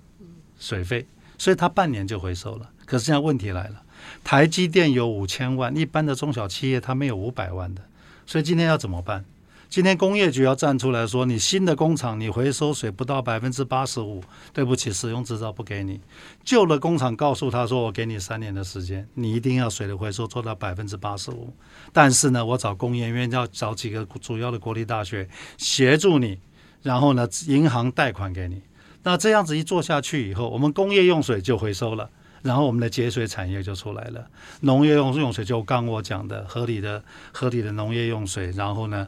[0.59, 1.07] 水费，
[1.38, 2.68] 所以他半年就回收了。
[2.85, 3.83] 可是现在问题来了，
[4.22, 7.81] 台积电有五千万，一般的中小企业他没有五百万的，
[8.27, 9.24] 所以今天要怎么办？
[9.70, 14.22] 今天工业局要站出来说，你新的工厂你回收水不到百分之八十五，
[14.54, 16.00] 对不起，使用执照不给你。
[16.42, 21.52] 旧的工厂告诉他说，我给你三年的时间，你一定要水的回收做到百分之八十五。
[21.92, 25.28] 但是呢，我找工研院要找几个主要的国立大学
[25.59, 26.38] 协助你，
[26.83, 28.62] 然后呢，银行贷款给你。
[29.02, 32.09] 那这样子一做下去以后，我们工业用水就回收了，
[32.40, 34.26] 然后我们的节水产业就出来了。
[34.61, 39.07] 农业用用水就刚我讲的合理的合理的农业用水，然后呢，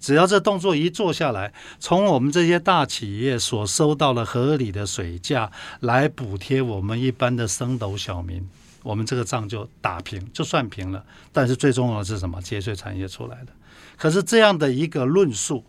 [0.00, 8.48] 只要这动作一做下来，从我们这些大企业所收到的合理的水价来补贴我们一般的升斗小民，
[8.82, 11.04] 我们这个账就打平，就算平了。
[11.32, 12.40] 但是最重要的是什么？
[12.40, 13.52] 节水产业出来的。
[13.96, 15.62] 可是这样的一个论述，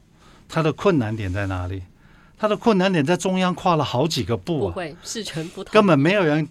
[0.47, 1.83] 它的困难点在哪里？
[2.39, 6.47] 它的困难点在中央跨了好几个步啊，不会事权不同，根本没有人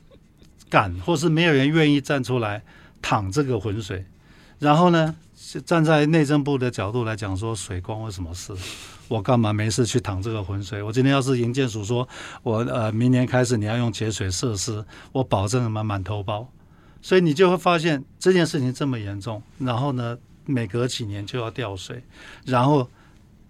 [0.68, 2.62] 敢，或是没有人愿意站出来
[3.02, 4.04] 淌这个浑水。
[4.58, 5.16] 然后呢，
[5.64, 8.52] 站在内政部的角度来讲，说水关我什么事？
[9.08, 10.82] 我干嘛没事去淌这个浑水？
[10.82, 12.08] 我今天要是营建署说，
[12.42, 16.48] 我呃明年开始你要用节水设施，我保证满满头包。
[17.02, 22.04] 所以你就会发现这件事情这么严重，然后呢，每隔几年就要调水，
[22.44, 22.88] 然后。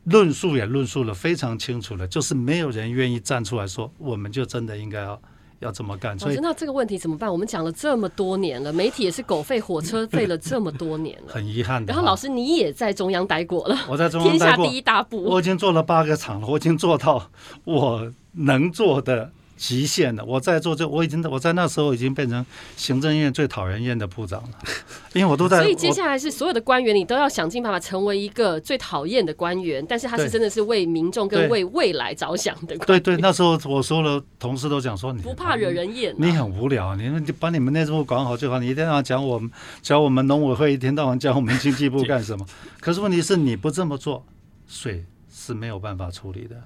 [0.05, 5.21] 论述也论述了非常清楚了，就是没有人愿意站出来说，我们就真的应该要
[5.61, 6.19] 要这么干。
[6.19, 7.31] 所以那这个问题怎么办？
[7.31, 11.93] 我们讲了这么多年了，媒体也是狗吠火车吠了这么多年了，很遗憾的。
[11.93, 17.31] 然后老师你也在中央待过了， 我在中央待过，天下第一大部，我已经做了八个厂了，我已经做到
[17.65, 19.31] 我能做的。
[19.61, 22.45] 极限的，我在做这，我已经我在那时候已经变成
[22.79, 24.49] 行政院最讨人厌的部长了，
[25.13, 25.59] 因为我都在。
[25.59, 32.87] 所以接下来是所有的官员，你都要想尽办法成为一个最讨厌的官员，但是他是真的是为民众跟为未来着想的官员。
[32.87, 39.51] 对对，那时候我说了，同事都讲说你不怕惹人厌，你很无聊，你你把你们内政部管好就好，你一天到晚讲我们
[39.83, 42.47] 讲我们农委会，一天到晚讲我们经济部干什么？
[42.81, 44.25] 可是问题是你不这么做，
[44.67, 46.57] 水是没有办法处理的。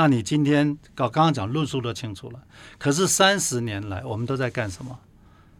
[0.00, 2.40] 那你今天搞刚刚讲论述都清楚了，
[2.78, 4.98] 可是三十年来我们都在干什么？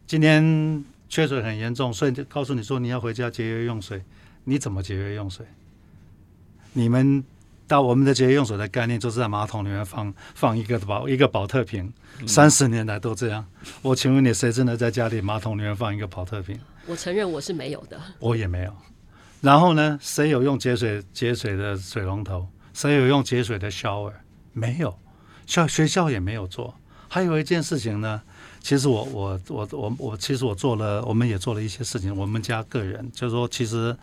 [0.07, 4.03] 今天缺水很严重，所以就告诉你说你要回家节约用水，
[4.45, 5.45] 你怎么节约用水？
[6.73, 7.23] 你们
[7.69, 11.93] 到我们的节约用水的概念，就是在马桶里面放放一个保一个保特瓶，
[12.27, 13.45] 三十年来都这样。
[13.83, 16.59] 我请问你，谁真的在家里马桶里面放一个保特瓶？
[16.87, 18.75] 我承认我是没有的，我也没有。
[19.43, 22.49] 然后呢，谁有用节水节水的水龙头？
[22.73, 24.15] 谁有用节水的 shower？
[24.53, 24.99] 没有，
[25.47, 26.75] 校学校也没有做。
[27.09, 28.23] 还有一件事情呢，
[28.61, 32.17] 其实我我我我我，其实我做了，我们也做了一些事情。
[32.17, 33.97] 我们家个人就是说，其实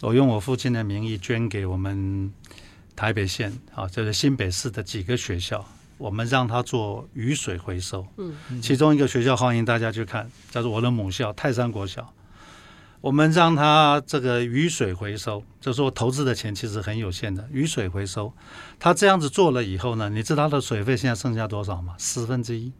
[0.00, 2.32] 我用我父亲的名义捐给我们
[2.96, 5.64] 台北县啊，就是新北市的几个学校，
[5.96, 8.04] 我们让他做雨水回收。
[8.16, 12.12] 嗯，其中一个学校欢迎大家去看，叫做我的母校泰山国小。
[13.00, 17.48] 我们让他这个雨水回收，就是说投资的钱其实很有限的。
[17.50, 18.30] 雨水回收，
[18.78, 21.94] 他这样子做了以后呢，你知道他的水费现在剩下多少吗？
[21.96, 22.70] 十分之一，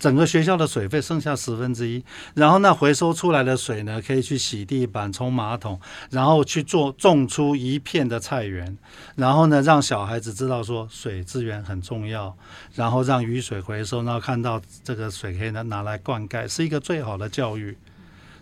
[0.00, 2.04] 整个学校的水费剩下十分之一。
[2.34, 5.80] 然后那回收出来的水呢，可以去洗地板、冲马桶，
[6.10, 8.76] 然后去做种出一片的菜园。
[9.14, 12.36] 然后呢，让小孩子知道说水资源很重要。
[12.74, 17.70] 然后让雨水回收，然后看到这个水可以拿拿来灌溉，是一个最好的教育。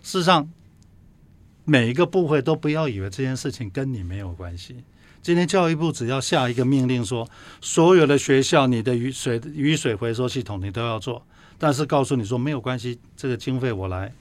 [0.01, 0.49] 事实上。
[1.65, 4.83] 每一个部会都不要以为这件事情跟你没有关系。
[5.21, 7.27] 今天教育部只要下一个命令说，
[7.59, 11.25] 所有的学校你的雨水雨水回收系统你都要做，
[11.57, 14.13] 但是告诉你说没有关系，这个经费我来，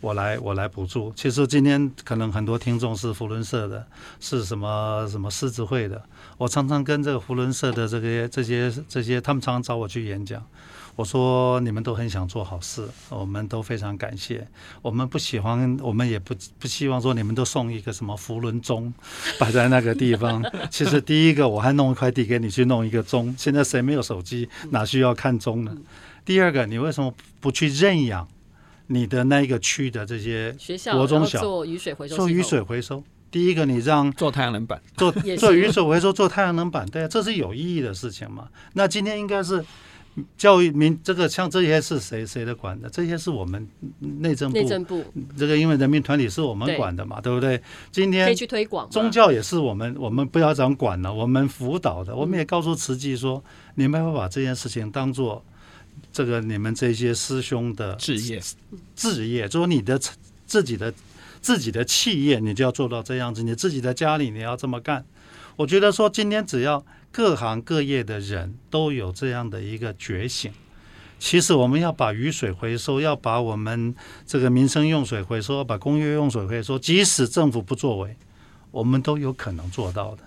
[0.00, 1.12] 我来我来补助。
[1.16, 3.86] 其实今天可能很多听众是福伦社的，
[4.20, 6.02] 是什么什么狮子会的，
[6.36, 10.42] 我常常跟这个福伦社的这些这些这些，他们常常找我去演讲。
[10.94, 14.44] 我说你们都很想做好事，我们都非常感谢。
[14.82, 18.92] 我们不喜欢，我们也不不希望说你们都送一个什么福伦钟
[19.38, 20.44] 摆在那个地方。
[20.70, 23.32] 其实第一个，我还弄一块地给你去弄一个钟。
[23.38, 25.76] 现在谁没有手机，哪需要看钟呢？
[26.24, 28.26] 第二个，你为什么不去认养
[28.88, 32.16] 你的那一个区的这些学校国中小做雨水回收？
[32.16, 33.02] 做雨水回收。
[33.30, 38.48] 第一个，你让做太阳能板，做 做雨水回收，做太阳能板，对啊，这是有意义的事情嘛。
[38.72, 39.64] 那今天应该是。
[40.36, 42.90] 教育民这个像这些是谁谁的管的？
[42.90, 43.64] 这些是我们
[44.00, 45.04] 内政部，内政部
[45.36, 47.62] 这个因为人民团体是我们管的嘛，对，不对？
[47.92, 53.40] 今天可以去推广宗教也是我们，我们不要讲管了，我们辅导的，我们也告诉慈济说，
[53.76, 55.44] 你们要把这件事情当做
[56.12, 58.40] 这个你们这些师兄的志业，
[58.94, 60.00] 志业，就说你的
[60.46, 60.92] 自己的
[61.40, 65.04] 自己的企业，你就要做到这样子，你自己的家里你要这么干。
[65.56, 66.84] 我觉得说今天只要。
[67.10, 70.52] 各行各业的人都有这样的一个觉醒。
[71.18, 73.94] 其实我们要把雨水回收，要把我们
[74.26, 78.14] 这个民生用水回收，要把工业用水回收，即使政府不作为，
[78.70, 80.22] 我们都有可能做到的，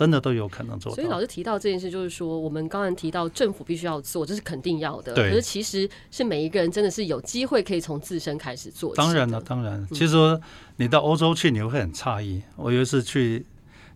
[0.00, 0.96] 真的都有可能做到。
[0.96, 5.12] 所以老师提到这件事，就是说我们刚才提到政府必须要做，这是肯定要的。
[5.12, 5.28] 对。
[5.28, 8.94] 可是其实是每一个人真的是有机会可以从自身开始做。
[8.96, 9.86] 当然了，当然。
[9.92, 10.40] 其实
[10.76, 12.42] 你到欧洲去，你会很诧异。
[12.56, 13.44] 我有一次去。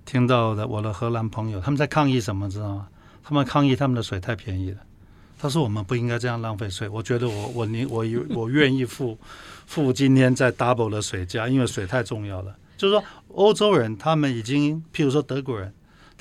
[0.06, 2.46] 听到的我的荷兰朋友，他们在抗议什么？
[2.50, 2.88] 知道吗？
[3.22, 4.76] 他们抗议他们的水太便宜了。
[5.38, 6.86] 他说我们不应该这样浪费水。
[6.90, 8.04] 我觉得我我宁我
[8.36, 9.16] 我愿意付
[9.64, 12.54] 付今天在 double 的水价，因为水太重要了。
[12.76, 15.72] 就是说欧洲人他们已经，譬如说德国人，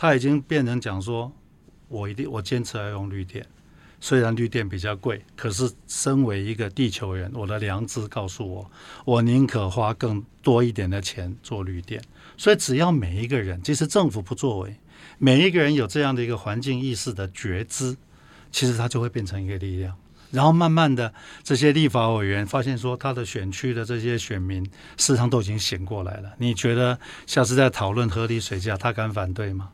[0.04, 1.32] 他已经变成讲说，
[1.88, 3.45] 我一定我坚持要用绿电。
[4.01, 8.70] 虽然绿电比较贵，可是身为一个地球人，我的良知告诉我，
[9.06, 12.04] 我宁可花更多一点的钱做绿电。
[12.36, 14.76] 所以，只要每一个人，即使政府不作为，
[15.20, 17.95] 每一个人有这样的一个环境意识的觉知，
[18.51, 19.95] 其实它就会变成一个力量。
[20.32, 24.66] 然后，慢慢的，这些立法委员发现说，他的选区的这些选民，
[24.97, 26.34] 事实上都已经醒过来了。
[26.39, 29.70] 你觉得下次再讨论合理水价，他敢反对吗？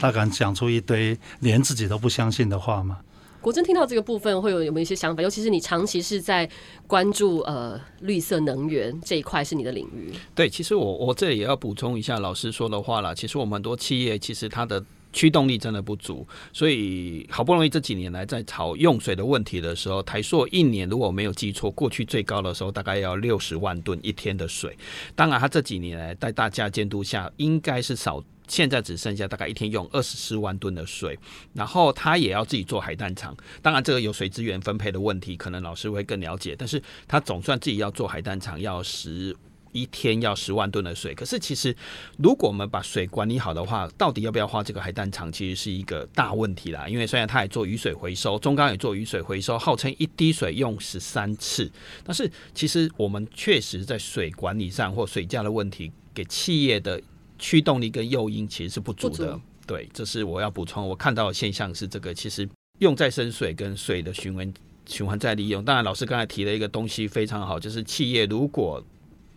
[0.00, 2.98] 他敢讲出一堆连自己都不相信的话吗？
[3.40, 5.22] 国珍听到这个部分会有有没有一些想法？
[5.22, 6.48] 尤其是你长期是在
[6.86, 10.10] 关注呃绿色能源这一块是你的领域。
[10.34, 13.14] 对，其实我我这里也要补充一下老师说的话啦。
[13.14, 14.82] 其实我们很多企业其实它的
[15.12, 24.74] 驱动力真的不足，所以好不容易这几年来在炒用水的问题的时候，台塑一年如果没有记错，过去最高的时候大概要六十万吨一天的水。
[25.14, 28.24] 当然，它这几年来在大家监督下，应该是少。
[28.46, 31.18] 现在只剩下大概一天用二十四万吨的水，
[31.54, 33.34] 然后他也要自己做海淡厂。
[33.62, 36.54] 当然，这个有水资源分配的问题，可能老师会更了解。
[36.58, 39.34] 但是他总算自己要做海淡厂，要十
[39.72, 41.14] 一天要十万吨的水。
[41.14, 41.74] 可是其实，
[42.18, 46.86] 如果我们把水管理好的话，到底要不要花这个海淡厂，其实是一个大问题啦。
[46.86, 51.72] 因为虽然他也做雨水回收，中钢也做雨水回收，号称一滴水用十三次，
[52.04, 57.00] 但是其实我们确实在水管理上或水价的问题，给企业的。
[57.38, 60.86] 驱动力跟诱因其实是不足的，对，这是我要补充。
[60.86, 64.54] 我看到的现象是这个，其实用再生水跟水的循环
[64.86, 65.64] 循环再利用。
[65.64, 68.82] 当然，老师刚才提了一个东西非常好，就是企业如果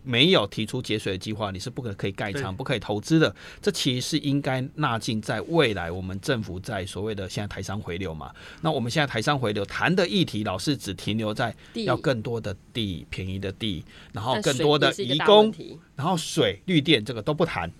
[0.04, 3.34] 没有提出节水的计划，你是不可可以盖厂、不可以投资的。
[3.60, 8.32] 这其实是应该纳进在未来我们政府在所谓的现在台商回流嘛。
[8.62, 15.52] 那我们现在台商回流谈的议题，老是只停留在要更多的地、便宜的地，然后更多的移工，
[15.94, 17.70] 然后水、绿电这个都不谈。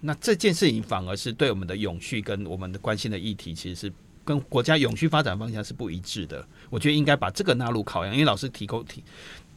[0.00, 3.92] 那这件事情反而是对我们的永续跟我们的关心的议题，其实是
[4.24, 6.46] 跟国家永续发展方向是不一致的。
[6.70, 9.02] 我觉得应该把这个纳入考量，因为老师提供提，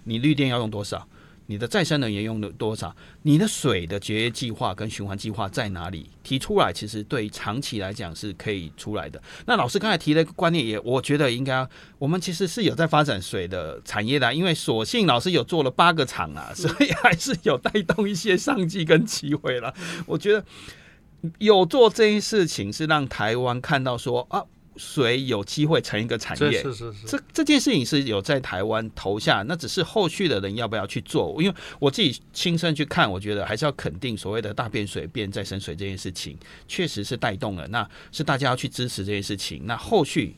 [0.03, 1.07] 你绿电要用多少？
[1.47, 2.95] 你的再生能源用了多少？
[3.23, 6.09] 你的水的节约计划跟循环计划在哪里？
[6.23, 9.21] 提出来，其实对长期来讲是可以出来的。
[9.45, 11.67] 那老师刚才提的观念，也我觉得应该，
[11.97, 19.73] 我们其实是有在发展水的产业的，因为索性老师有做了八个厂啊， 所以还是有带动一些商机跟机会了。
[20.05, 20.43] 我觉得
[21.39, 24.43] 有做这些事情，是让台湾看到说啊。
[24.77, 31.35] 水有机会成一个产业，是是是，这这件事情是有在台湾投下，那只是后续的人要不要去做？
[31.41, 39.61] 因为我自己亲身去看，我觉得还是要肯定所谓的大变水变再生水这件事情，确实是带动了，那是大家要去支持这件事情。
[39.65, 40.35] 那后续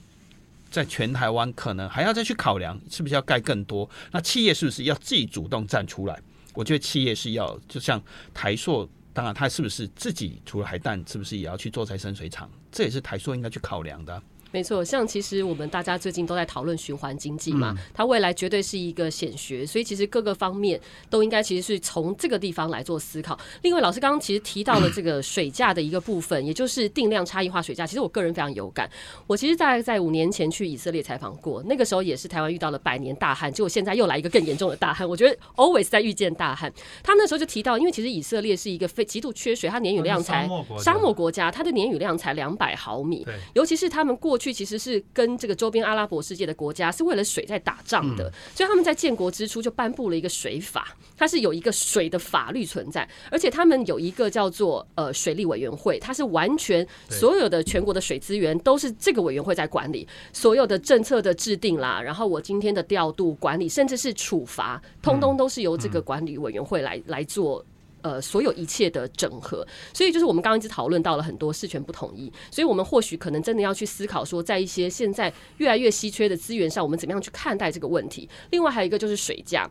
[0.71, 3.89] 在全台湾可能还要再去考量，是不是要盖更多？
[4.11, 6.19] 那企业是不是要自己主动站出来？
[6.53, 8.01] 我觉得企业是要，就像
[8.33, 8.89] 台塑。
[9.15, 12.49] 当然，他是不是自己除了海淡，是不是也要去做再生水厂？
[12.73, 14.21] 这也是台塑应该去考量的。
[14.53, 20.79] 没错，像其实我们大家最近都在讨论循环经济嘛，它未来绝对是一个显学，所以其实各个方面
[21.09, 23.37] 都应该其实是从这个地方来做思考。
[23.63, 27.87] 另外，老师刚刚其实提到了这个水价的一个部分，也就是定量差异化水价。
[27.87, 28.87] 其实我个人非常有感，
[29.25, 35.09] 我其实大概在五年前去以色列采访过，那个时候也是台湾遇到了百年大旱，结果现在又来一个更严重的大旱。
[35.09, 36.71] 我觉得 always 在遇见大旱。
[37.01, 40.47] 他那时候就提到，因为其实以色列是一个非极度缺水，它年雨量才
[40.77, 43.25] 沙漠国家，它的年雨量才两百毫米，
[43.55, 44.53] 尤其是他们过去。
[44.53, 67.65] 其实是跟这个周边阿拉伯世界的国家是为了水在打仗的，所以他们在建国之初就颁布了一个水法，它是有一个水的法律存在，而且他们有一个叫做呃水利委员会，它是完全所有的全国的水资源都是这个委员会在管理，所有的政策的制定啦，然后我今天的调度管理，甚至是处罚，通通都是由这个管理委员会来来做。
[68.03, 78.29] 呃，所有一切的整合，所以就是我们刚刚一直讨论到了很多事权不统一，所以我们或许可能真的要去思考说，在一些现在越来越稀缺的资源上，我们怎么样去看待这个问题。
[78.51, 79.69] 另外还有一个就是水价，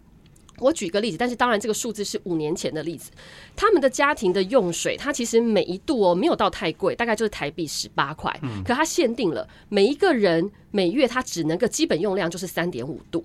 [0.59, 3.11] 我举个例子，但是当然这个数字是五年前的例子，
[3.55, 13.22] 他们的家庭的用水，它其实每一度哦没有到太贵，大概就是台币十八块，可它限定了每一个人每月他只能个基本用量就是三点五度。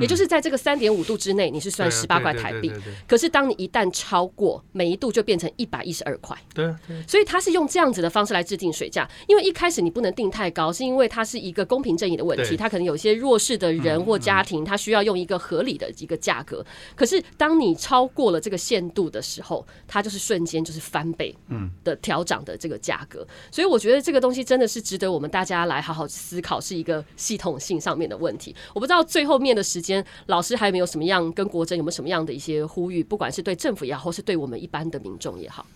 [0.00, 2.72] 也就是在这个三点五度之内，你是算十八块台币。
[3.06, 6.36] 可是当你一旦超过，每一度就变成一百一十二块。
[6.54, 6.72] 对，
[7.06, 16.64] 所以它是用这样子的方式来制定水价，因为一开始你不能定太高，是因为它是一个公平正义的问题，它可能有些弱势的人或家庭，他需要用一个合理的一个价格。
[16.94, 23.26] 可是当你超过了这个限度的时候，它就是瞬间就是翻倍，嗯，的调涨的这个价格。
[23.50, 28.54] 所以我觉得这个东西真的是值得我们大家来好好思考，是一个系统性上面的问题。
[28.74, 33.02] 我不知道最后面的时间，老师还有没有什么样跟国珍有没有什么样的一些呼吁？
[33.02, 35.66] 不管是对政府也好，或是对我们一般的民众也好。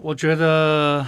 [0.00, 1.06] 我觉得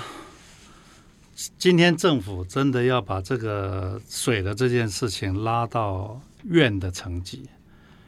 [1.59, 7.49] 今天政府真的要把这个水的这件事情拉到院的层级，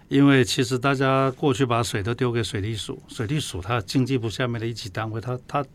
[0.08, 5.66] 因为其实大家过去把水都丢给水利署，水利署它经济部下面的一级单位，他他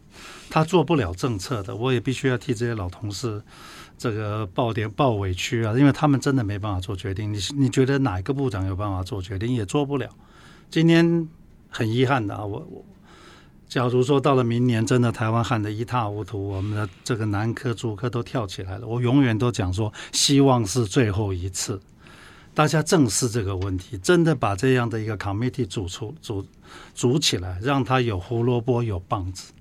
[0.49, 1.75] 他做不了政策的。
[1.75, 3.41] 我也必须要替这些老同事。
[3.97, 7.33] 这个抱点抱委屈啊，因为他们真的没办法做决定。
[7.33, 10.09] 你你觉得哪一个部长有办法做决定，也做不了。
[10.69, 11.27] 今天
[11.69, 12.83] 很遗憾的啊，我我，
[13.69, 21.79] 假如说到了明年，真的台湾旱得一塌糊涂，我们的这个南科、竹科都跳起来了，我永远都讲说，希望是最后一次，
[22.53, 26.45] 大家正视这个问题，真的把这样的一个 committee 组出组
[26.93, 29.53] 组起来，让他有胡萝卜有棒子。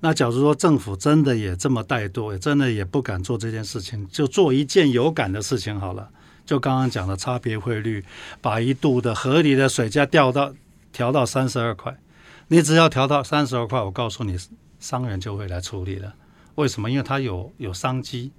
[0.00, 6.10] 那假如说政府真的也这么怠惰，也真的也不敢做这件事情，就做一件有感的事情好了。
[6.44, 8.04] 就刚刚讲的差别汇率，
[8.42, 10.52] 把一度的合理的水价调到
[10.92, 11.96] 调到三十二块，
[12.48, 14.36] 你只要调到三十二块，我告诉你，
[14.78, 16.14] 商人就会来处理了。
[16.56, 16.90] 为什么？
[16.90, 18.30] 因为他有有商机。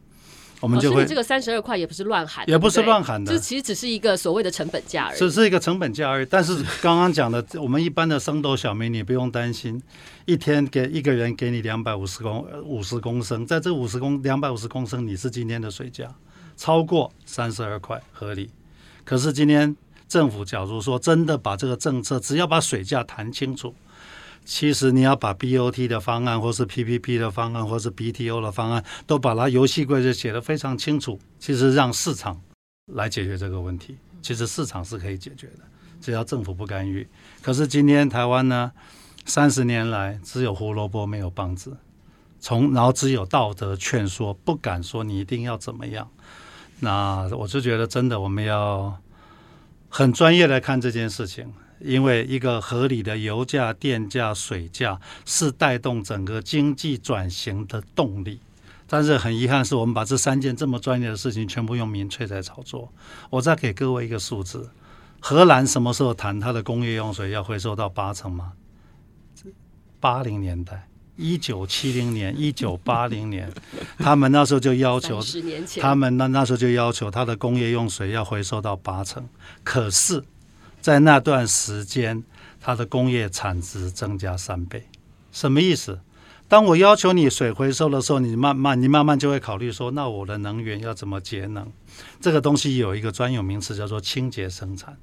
[0.66, 5.20] 我们就会、哦、这个三十二块也不是乱喊，也不是乱喊的，这其实只是一个所谓的成本价而已。
[5.20, 6.28] 只是一个成本价而已。
[6.28, 9.80] 但是刚刚讲的，我们一般的升斗小民，你不用担心，
[10.26, 16.12] 一天给一个人给你两百五十公五十公升，在这五十公两百五十公升，你是今天的水价，
[16.58, 18.50] 超过三十二块合理。
[19.04, 19.76] 可是今天
[20.08, 23.72] 政府假如说真的把这个政策，只要把水价谈清楚。
[24.46, 31.20] 其实你要把 BOT 的方案，或是 PPP 的方案，或是 BTO 的方案，都把它游戏规则写得非常清楚。
[31.40, 32.40] 其实让市场
[32.94, 35.64] 来解决这个问题，其实市场是可以解决的，
[36.00, 37.08] 只要政府不干预。
[37.42, 38.72] 可是今天台湾呢，
[39.26, 41.76] 三十年来只有胡萝卜没有棒子，
[42.40, 46.08] 从然后只有道德劝说，不敢说你一定要怎么样。
[46.82, 49.02] 那我就觉得真的我们要
[49.90, 51.52] 很专业来看这件事情。
[51.80, 58.40] 因为一个合理的油价、电价、水价是带动整个经济转型的动力，
[58.88, 62.92] 但是很遗憾是我们把这三件这么专业的事情全部用民粹在炒作。
[63.30, 64.70] 我再给各位一个数字：
[65.20, 68.54] 荷兰什么时候谈它的工业用水要回收到八成吗？
[70.00, 73.52] 八零年代，一九七零年、一九八零年，
[73.98, 75.20] 他们那时候就要求，
[75.82, 79.28] 他们那那时候就要求他的工业用水要回收到八成，
[79.64, 80.24] 可是。
[80.86, 82.24] 在那段时间，
[82.62, 84.88] 它的工业产值增加三倍，
[85.32, 86.00] 什么意思？
[86.48, 91.72] 当我要求你水回收的时候，你慢慢你慢慢就会考虑说，那我的能源要怎么节能？
[92.22, 94.96] 这个东西有一个专有名词叫做清洁生产。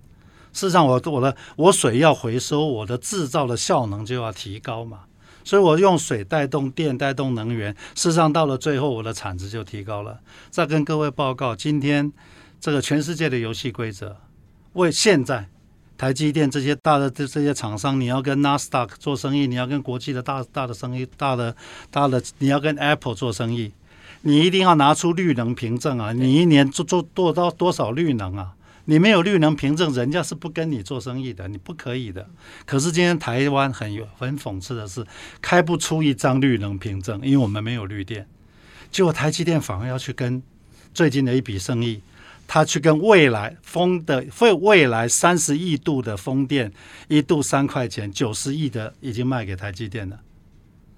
[0.52, 5.00] 事实上我，我的我水要回收，我的制造的效能就要提高嘛。
[5.42, 10.20] 所以我用水带动电，带动能源，事实上到了最后，我的产值就提高了。
[10.48, 12.12] 再跟各位报告，今天
[12.60, 14.16] 这个全世界的游戏规则，
[14.74, 15.48] 为现在。
[16.02, 21.54] 台积电这些大的这这些厂商，你要跟 NASDAQ 做生意，你要跟国际的大大的生意，大的
[21.92, 23.70] 大的，你要跟 Apple 做生意，
[24.22, 26.12] 你一定要拿出绿能凭证啊！
[26.12, 28.54] 你一年做做做到多少绿能啊？
[28.86, 32.28] 你没有绿能凭证，人家是不跟你做生意的，你不可以的。
[32.66, 35.06] 可是今天台湾很有很讽刺的是，
[35.40, 38.26] 开不出一张绿能凭证，因为我们没有绿电，
[38.90, 40.42] 结果台积电反而要去跟
[40.92, 42.02] 最近的一笔生意。
[42.52, 46.70] 他去跟未来风的未未来三十亿度的风电，
[47.08, 50.20] 一度三块钱，九十亿的已经卖给台积电了，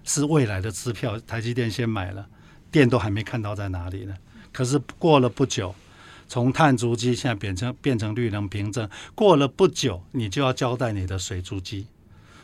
[0.03, 2.27] 是未来的支票，台积电先买了，
[2.73, 4.17] 电都还没看到在哪里呢。
[4.53, 5.73] 可是过了不久，
[6.27, 11.87] 从碳足迹现在变成变成绿能凭证，过了不久，你就要交代你的水足迹。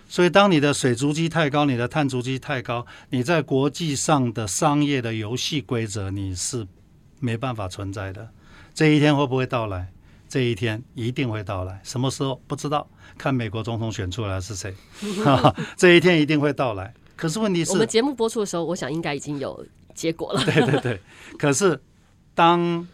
[0.09, 6.65] 所以当你的水足迹太高，你的碳足迹太高，你在国际上的商业的游戏规则你是
[7.19, 8.31] 没办法存在的。
[8.81, 9.93] 这一天会不会到来？
[10.26, 11.78] 这一天一定会到来。
[11.85, 12.89] 什么时候不知道？
[13.18, 14.74] 看美国总统选出来是谁。
[15.76, 16.95] 这一天一定会到来。
[17.14, 20.43] 可是问题是，我们节目播出的时候，我想应该已经有结果了。
[20.47, 21.01] 对对对。
[21.39, 21.78] 可是
[22.35, 22.89] 当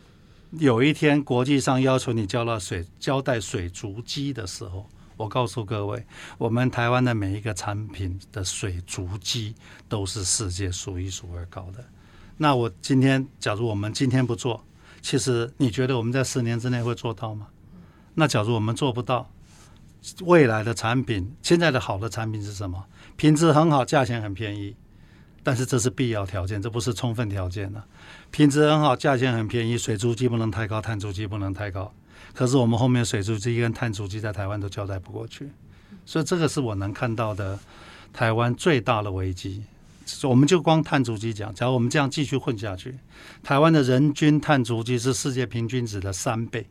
[0.59, 4.84] 有一天国际上要求你交了水交代水足迹的时候，
[5.16, 6.05] 我告诉各位，
[6.37, 9.55] 我们台湾的每一个产品的水足迹
[9.89, 11.84] 都是世界数一数二高的。
[12.37, 14.61] 那我今天，假如我们今天不做。
[15.07, 17.47] 其实你觉得我们在十年之内会做到吗？
[18.15, 19.31] 那假如我们做不到，
[20.23, 22.87] 未来的产品，现在的好的产品是什么？
[23.15, 24.75] 品质很好，价钱很便宜，
[25.45, 27.81] 但是这是必要条件，这不是充分条件的。
[28.33, 31.95] 品质很好，价钱很便宜，水足迹不能太高，碳足迹不能太高。
[32.35, 35.53] 可是我们后面水足迹跟碳足迹在台湾都交代不过去，
[36.05, 37.57] 所以这个是我能看到的
[38.13, 39.63] 台湾最大的危机。
[40.23, 42.95] 我们就光碳足迹讲，假如我们这样继续混下去，
[43.43, 46.67] 台湾的人均碳足迹是世界平均值的三倍，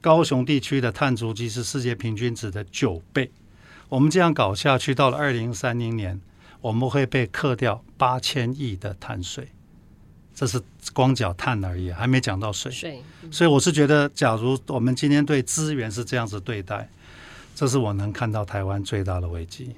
[0.00, 3.30] 高雄地区的碳足迹是世界平均值的九倍。
[3.88, 6.20] 我们这样搞下去，到了二零三零年，
[6.60, 9.48] 我们会被课掉八千亿的碳税。
[10.34, 10.60] 这是
[10.94, 12.72] 光脚碳而已，还没讲到水。
[12.72, 16.88] 水，所以我是觉得，假如我们今天对资源是这样子对待，
[17.54, 19.76] 这是我能看到台湾最大的危机。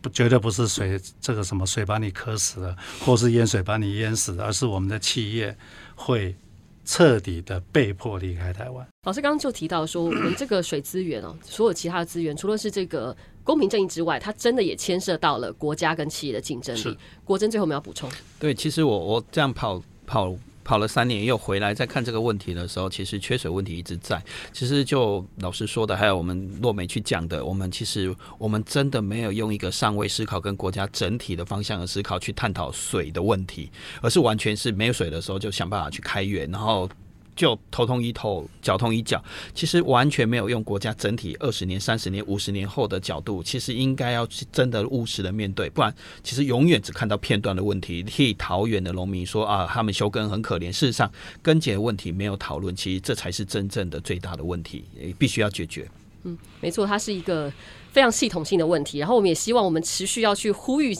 [0.00, 5.56] 不，绝对不是水，这个什么水把你渴死了，或是淹水把你淹死了，而是我们的企业
[5.94, 6.34] 会
[6.84, 8.86] 彻底的被迫离开台湾。
[9.04, 16.80] 老师刚刚就提到说，我们这个水资源哦，所有其他的资源，除了是这个公平正义之外，它真的也牵涉到了国家跟企业的竞争力。
[16.80, 18.10] 是国珍最后我们要补充。
[18.38, 20.36] 对，其实我我这样跑跑。
[20.68, 24.22] 跑了三年又回来再看这个问题的时候，其实缺水问题一直在。
[24.52, 33.70] 其实就老师说的，还有我们落梅去讲的，我们其实我们真的没有用一个上位思考跟国家整体的方向的思考去探讨水的问题，
[34.02, 36.86] 而是完全是没有水的时候就想办法去开源，然后。
[37.38, 39.22] 就头痛医头，脚痛医脚，
[39.54, 48.02] 其实完全没有用国家整体二十年、三十年、五十年后的角度，其实应该要去真的务实的面对，不然其实永远只看到片段的问题。
[48.02, 51.08] 替桃园的农民说啊，他们休耕很可怜，事实上
[51.40, 55.88] 根结问题没有讨论，其实这才是真正的最大的问题，也必须要解决。
[56.24, 57.52] 嗯，没错，它是一个
[57.92, 60.92] 非常系统性的问题，然后我们也希望我们持续要去呼吁。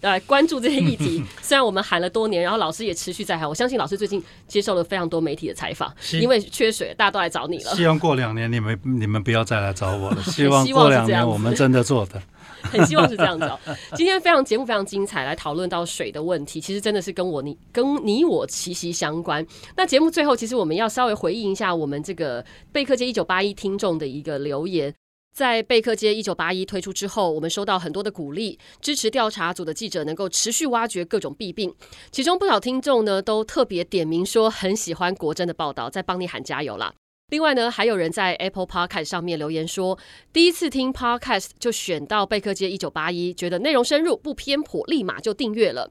[0.00, 3.48] 来关注这些议题， 虽然我们喊了多年，然后老师也持续在喊。
[3.48, 7.74] 我相信老师最近接受了非常多媒体的采访，因为缺水，大家都来找你了。
[7.74, 10.22] 希望过两年你们你们不要再来找我了。
[10.30, 12.22] 希望过两年我们真的做的，
[12.62, 13.58] 很希望是这样子哦。
[13.94, 19.46] 今天非常节目非常精彩，来讨论到水的问题，其实真的是跟我你跟你我息息相关。
[19.76, 24.94] 那节目最后，其实我们要稍微回应一下我们这个贝克街一九八一听众的一个留言。
[25.34, 31.74] 在贝克街一九八一推出之后，我们收到很多的鼓励，支持调查组的记者能够持续挖掘各种弊病。
[32.12, 36.94] 其中不少听众呢都特别点名说很喜欢国珍的报道，在帮你喊加油啦。
[37.30, 39.98] 另外呢，还有人在 Apple Podcast 上面留言说，
[40.32, 45.90] 第一次听 Podcast 就选到贝克街一九八一，觉得内容深入不偏颇，立马就订阅了。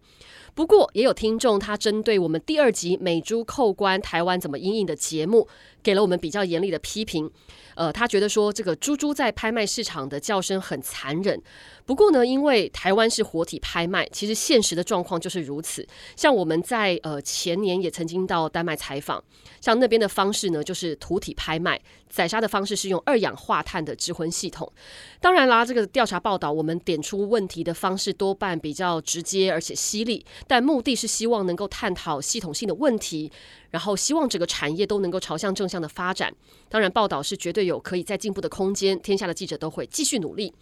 [0.55, 5.47] 不过也有听众他针对我们第二集美猪扣关台湾怎么因应的节目，
[5.81, 7.29] 给了我们比较严厉的批评。
[7.75, 11.41] 呃，他觉得说这个猪猪在拍卖市场的叫声很残忍。
[11.85, 15.85] 不过呢，因为台湾是活体拍卖，其实现实的状况就是如此。
[16.15, 19.21] 像我们在呃前年也曾经到丹麦采访，
[19.59, 24.71] 像那边的方式呢，就是土体拍卖，宰杀的方式是用二氧化碳的质婚系统。
[25.19, 33.31] 当然啦，这个调查报道我们点出问题的方式多半比较直接而且犀利，但目的是希望能够探讨系统性的问题。
[33.71, 36.31] 然后希望整个产业都能够朝向正向的发展。
[36.69, 38.99] 当然，报道是绝对有可以再进步的空间。
[39.01, 40.53] 天下的记者都会继续努力。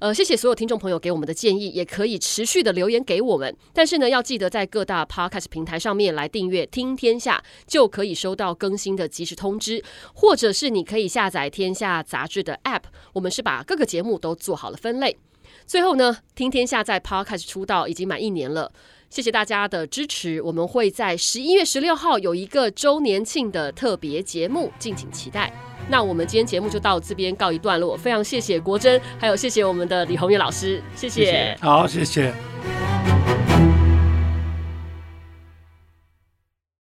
[0.00, 3.56] 呃，谢谢所有听众朋友给我们的建议，也可以持续的留言给我们。
[3.72, 9.80] 但是呢，要记得在各大 Podcast 平台上面来订阅《听天下》，就可以收到更新的及时通知。
[10.12, 12.82] 或者是你可以下载《天下》杂志的 App，
[13.12, 15.16] 我们是把各个节目都做好了分类。
[15.64, 18.72] 最后呢，《听天下》在 Podcast 出道已经满一年了。
[19.08, 25.52] 谢谢大家的支持，我们会在十一月十六号有一个周年庆的特别节目，敬请期待。
[25.88, 31.56] 那我们今天节目就到这边告一段落，非常谢谢国珍，还有谢谢我们的李宏源老师，谢谢。
[31.60, 32.34] 好，谢谢。